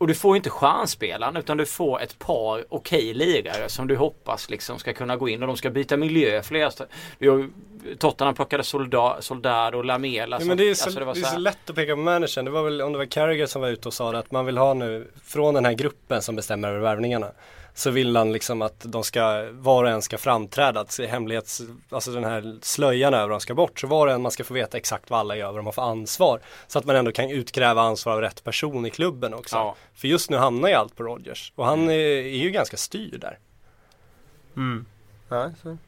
[0.00, 3.96] Och du får ju inte stjärnspelaren utan du får ett par okej lirare som du
[3.96, 6.70] hoppas liksom ska kunna gå in och de ska byta miljö flera
[7.18, 7.50] ju-
[7.98, 10.36] Tottenham plockade Solda- Soldado och Lamela.
[10.40, 12.44] Ja, men det är, så, alltså, det det är så lätt att peka på managern.
[12.44, 14.46] Det var väl om det var Carragher som var ute och sa det att man
[14.46, 17.30] vill ha nu från den här gruppen som bestämmer över värvningarna.
[17.74, 22.12] Så vill han liksom att de ska, var och en ska framträda, att hemlighets, alltså
[22.12, 23.80] den här slöjan över dem ska bort.
[23.80, 25.72] Så var och en man ska få veta exakt vad alla gör, vad de har
[25.72, 26.40] för ansvar.
[26.66, 29.56] Så att man ändå kan utkräva ansvar av rätt person i klubben också.
[29.56, 29.76] Ja.
[29.94, 31.52] För just nu hamnar ju allt på Rodgers.
[31.56, 33.38] Och han är, är ju ganska styrd där.
[35.28, 35.78] Ja, så.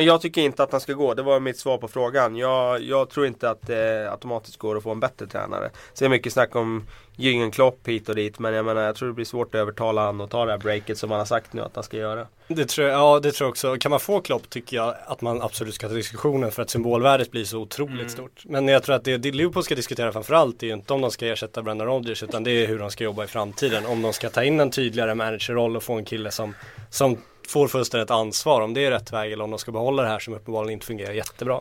[0.00, 2.36] Men jag tycker inte att han ska gå, det var mitt svar på frågan.
[2.36, 5.70] Jag, jag tror inte att det automatiskt går att få en bättre tränare.
[5.92, 6.86] Så det är mycket snack om
[7.16, 10.06] Jürgen Klopp hit och dit men jag menar jag tror det blir svårt att övertala
[10.06, 12.26] honom att ta det här breaket som han har sagt nu att han ska göra.
[12.48, 13.76] Det tror jag, ja det tror jag också.
[13.76, 17.30] Kan man få Klopp tycker jag att man absolut ska ta diskussionen för att symbolvärdet
[17.30, 18.08] blir så otroligt Mm.
[18.08, 18.42] stort.
[18.44, 21.10] Men jag tror att det, det Liverpool ska diskutera framförallt är ju inte om de
[21.10, 23.86] ska ersätta Brendan Rodgers utan det är hur de ska jobba i framtiden.
[23.86, 26.54] Om de ska ta in en tydligare managerroll och få en kille som,
[26.90, 27.18] som
[27.50, 30.18] får fullständigt ansvar om det är rätt väg eller om de ska behålla det här
[30.18, 31.60] som uppenbarligen inte fungerar jättebra.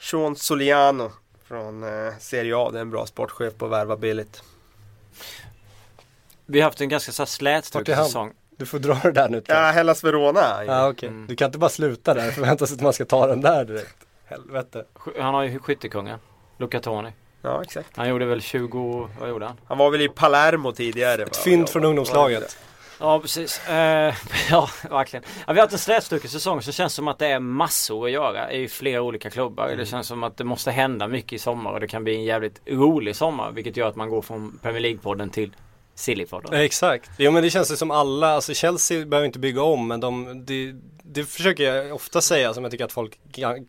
[0.00, 1.10] Sean Soliano
[1.48, 4.42] från eh, Serie A, det är en bra sportchef på att värva billigt.
[6.46, 8.04] Vi har haft en ganska så här är slätstruken han?
[8.06, 8.32] säsong.
[8.56, 9.54] Du får dra det där nu Ja.
[9.70, 10.64] Hellas Verona.
[10.66, 11.26] Ja okej, Mm.
[11.26, 13.64] du kan inte bara sluta där och förvänta sig att man ska ta den där
[13.64, 13.96] direkt.
[14.24, 14.84] Helvete.
[15.20, 16.18] Han har ju skyttekungen.
[16.58, 17.10] Luca Toni.
[17.42, 17.96] Ja, exakt.
[17.96, 19.56] Han gjorde väl 20, vad gjorde han?
[19.66, 21.22] Han var väl i Palermo tidigare.
[21.22, 22.56] Ett fynd från ungdomslaget.
[23.02, 24.14] Ja precis, eh,
[24.50, 25.24] ja verkligen.
[25.46, 28.06] Ja, vi har haft en slätstruken säsong så det känns som att det är massor
[28.06, 29.66] att göra i flera olika klubbar.
[29.66, 29.78] Mm.
[29.78, 32.24] Det känns som att det måste hända mycket i sommar och det kan bli en
[32.24, 33.50] jävligt rolig sommar.
[33.52, 35.50] Vilket gör att man går från Premier League-podden till
[35.94, 36.50] Sillypodden.
[36.58, 39.88] Ja, Exakt, jo men det känns ju som alla, alltså Chelsea behöver inte bygga om
[39.88, 43.18] men de, det, det försöker jag ofta säga som jag tycker att folk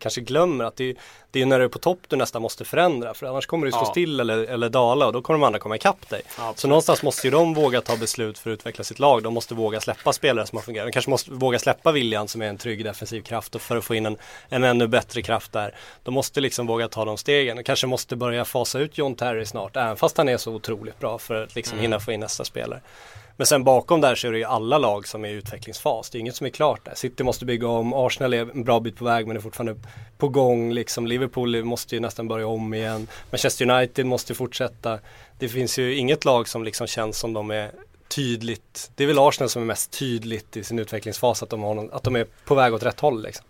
[0.00, 0.96] kanske glömmer att det,
[1.30, 3.72] det är när du är på topp du nästan måste förändra för annars kommer du
[3.72, 3.90] stå Ja.
[3.90, 6.22] still eller, eller dala och då kommer de andra komma ikapp dig.
[6.38, 9.22] Ja, Så någonstans måste ju de våga ta beslut för att utveckla sitt lag.
[9.22, 10.86] De måste våga släppa spelare som har fungerat.
[10.86, 13.84] De kanske måste våga släppa William som är en trygg defensiv kraft och för att
[13.84, 14.16] få in en,
[14.48, 15.74] en ännu bättre kraft där.
[16.02, 17.56] De måste liksom våga ta de stegen.
[17.56, 20.98] De kanske måste börja fasa ut John Terry snart, även fast han är så otroligt
[20.98, 22.80] bra för att liksom hinna få in nästa spelare.
[23.36, 26.10] Men sen bakom där så är det ju alla lag som är i utvecklingsfas.
[26.10, 26.94] Det är inget som är klart där.
[26.94, 29.80] City måste bygga om, Arsenal är en bra bit på väg men är fortfarande
[30.18, 31.06] på gång liksom.
[31.06, 33.06] Liverpool måste ju nästan börja om igen.
[33.30, 34.98] Manchester United måste fortsätta.
[35.38, 37.70] Det finns ju inget lag som liksom känns som de är
[38.08, 38.90] tydligt.
[38.94, 41.92] Det är väl Arsenal som är mest tydligt i sin utvecklingsfas att de, har någon,
[41.92, 43.46] att de är på väg åt rätt håll liksom.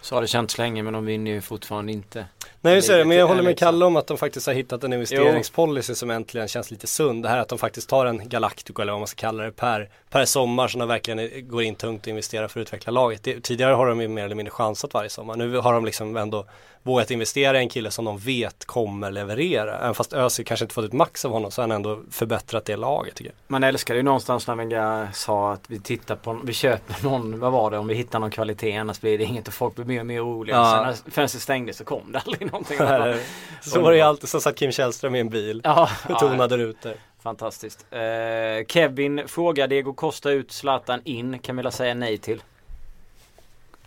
[0.00, 2.26] Så har det känts länge men de vinner ju fortfarande inte.
[2.60, 3.58] Nej så är det, men jag håller med.
[3.58, 7.22] Kalle om att de faktiskt har hittat en investeringspolicy som äntligen känns lite sund.
[7.22, 9.90] Det här att de faktiskt tar en Galactico eller vad man ska kalla det per,
[10.10, 13.22] per sommar som de verkligen går in tungt och investerar för att utveckla laget.
[13.22, 15.36] Det, tidigare har de ju mer eller mindre chansat varje sommar.
[15.36, 16.46] Nu har de liksom ändå
[16.86, 19.78] vågat investera i en kille som de vet kommer leverera.
[19.78, 22.64] Även fast Özil kanske inte fått ut max av honom så har han ändå förbättrat
[22.64, 23.36] det laget tycker jag.
[23.48, 27.52] Man älskar ju någonstans när Wenger sa att vi tittar på, vi köper någon, vad
[27.52, 30.00] var det, om vi hittar någon kvalitet annars blir det inget och folk blir mer
[30.00, 30.56] och mer oroliga.
[30.56, 30.72] Ja.
[30.94, 32.78] Sen när fönstret stängdes så kom det aldrig någonting.
[33.60, 36.56] så var det ju alltid, så satt Kim Källström i en bil Ja, och tonade
[36.56, 36.92] rutor.
[37.22, 37.86] fantastiskt.
[37.90, 41.38] Eh, Kevin frågar Diego Costa ut, Zlatan in.
[41.38, 42.42] Camilla säger nej till.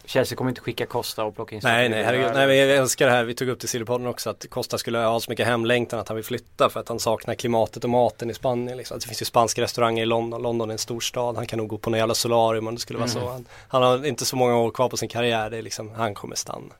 [0.09, 3.05] Chelsea kommer inte skicka Costa och plocka in Nej nej herregud, nej men jag älskar
[3.05, 5.45] det här, vi tog upp det i Sillypodden också att Costa skulle ha så mycket
[5.45, 8.95] hemlängtan att han vill flytta för att han saknar klimatet och maten i Spanien liksom.
[8.95, 11.57] Att Det finns ju spanska restauranger i London, London är en stor stad, han kan
[11.57, 13.29] nog gå på någon jävla solarium om det skulle vara så.
[13.29, 16.13] Han, han har inte så många år kvar på sin karriär, det är liksom, han
[16.13, 16.73] kommer stanna.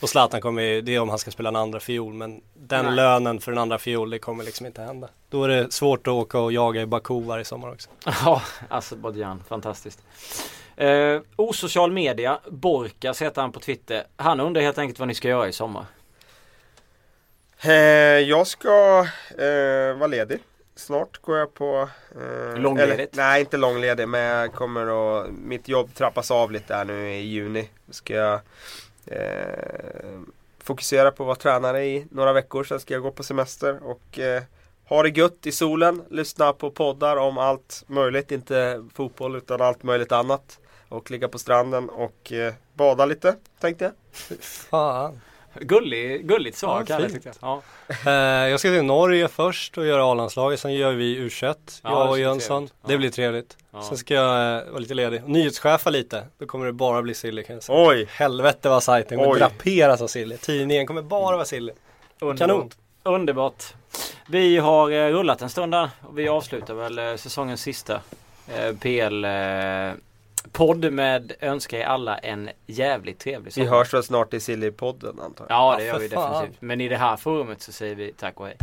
[0.00, 2.94] Och Zlatan kommer, det är om han ska spela en andra fiol men den Nej.
[2.94, 5.08] lönen för en andra fiol det kommer liksom inte hända.
[5.28, 7.90] Då är det svårt att åka och jaga i Baku varje sommar också.
[8.24, 9.42] Ja, Azerbajdzjan.
[9.48, 10.02] Fantastiskt.
[10.76, 12.38] Eh, osocial media.
[12.48, 14.04] Borkas heter han på Twitter.
[14.16, 15.84] Han undrar helt enkelt vad ni ska göra i sommar.
[17.64, 17.72] Eh,
[18.20, 19.06] jag ska
[19.38, 20.38] eh, vara ledig.
[20.74, 21.88] Snart går jag på...
[22.20, 23.14] Eh, Långledigt?
[23.16, 25.30] Nej, inte långledig men jag kommer att...
[25.30, 27.68] Mitt jobb trappas av lite här nu i juni.
[27.90, 28.40] Ska jag
[29.06, 30.20] eh,
[30.62, 32.64] fokusera på att vara tränare i några veckor.
[32.64, 34.42] Sen ska jag gå på semester och eh,
[34.88, 36.02] ha det gött i solen.
[36.10, 38.32] Lyssna på poddar om allt möjligt.
[38.32, 40.58] Inte fotboll utan allt möjligt annat.
[40.88, 43.92] Och ligga på stranden och eh, bada lite, tänkte jag.
[44.40, 45.20] Fan.
[45.60, 47.36] Gullig, gulligt svar Ja, Kalle tyckte jag.
[47.40, 47.62] Ja.
[48.10, 52.06] Eh, jag ska till Norge först och göra A-landslaget, sen gör vi U21, Ja, jag
[52.06, 52.62] det och Jönsson.
[52.66, 52.74] trevligt.
[52.82, 52.88] Ja.
[52.88, 53.56] Det blir trevligt.
[53.72, 53.82] Ja.
[53.82, 55.22] Sen ska jag eh, vara lite ledig.
[55.28, 57.88] Nyhetschefa lite, då kommer det bara bli silly kan jag säga.
[57.88, 58.06] Oj!
[58.10, 59.38] Helvete vad sajten kommer Oj.
[59.38, 60.36] draperas av silly.
[60.36, 61.72] Tidningen kommer bara vara silly.
[62.38, 62.70] Kanon.
[63.02, 63.64] Underbart.
[64.28, 68.00] Vi har eh, rullat en stund där och vi avslutar väl eh, säsongens sista
[68.56, 69.92] eh, PL eh,
[70.56, 73.66] podd med önskar er alla en jävligt trevlig Vi sommar.
[73.78, 75.56] hörs väl snart i Sillypodden antar jag.
[75.56, 76.32] Ja Ja, det gör för vi fan.
[76.32, 76.62] definitivt.
[76.62, 78.56] Men i det här forumet så säger vi tack och hej.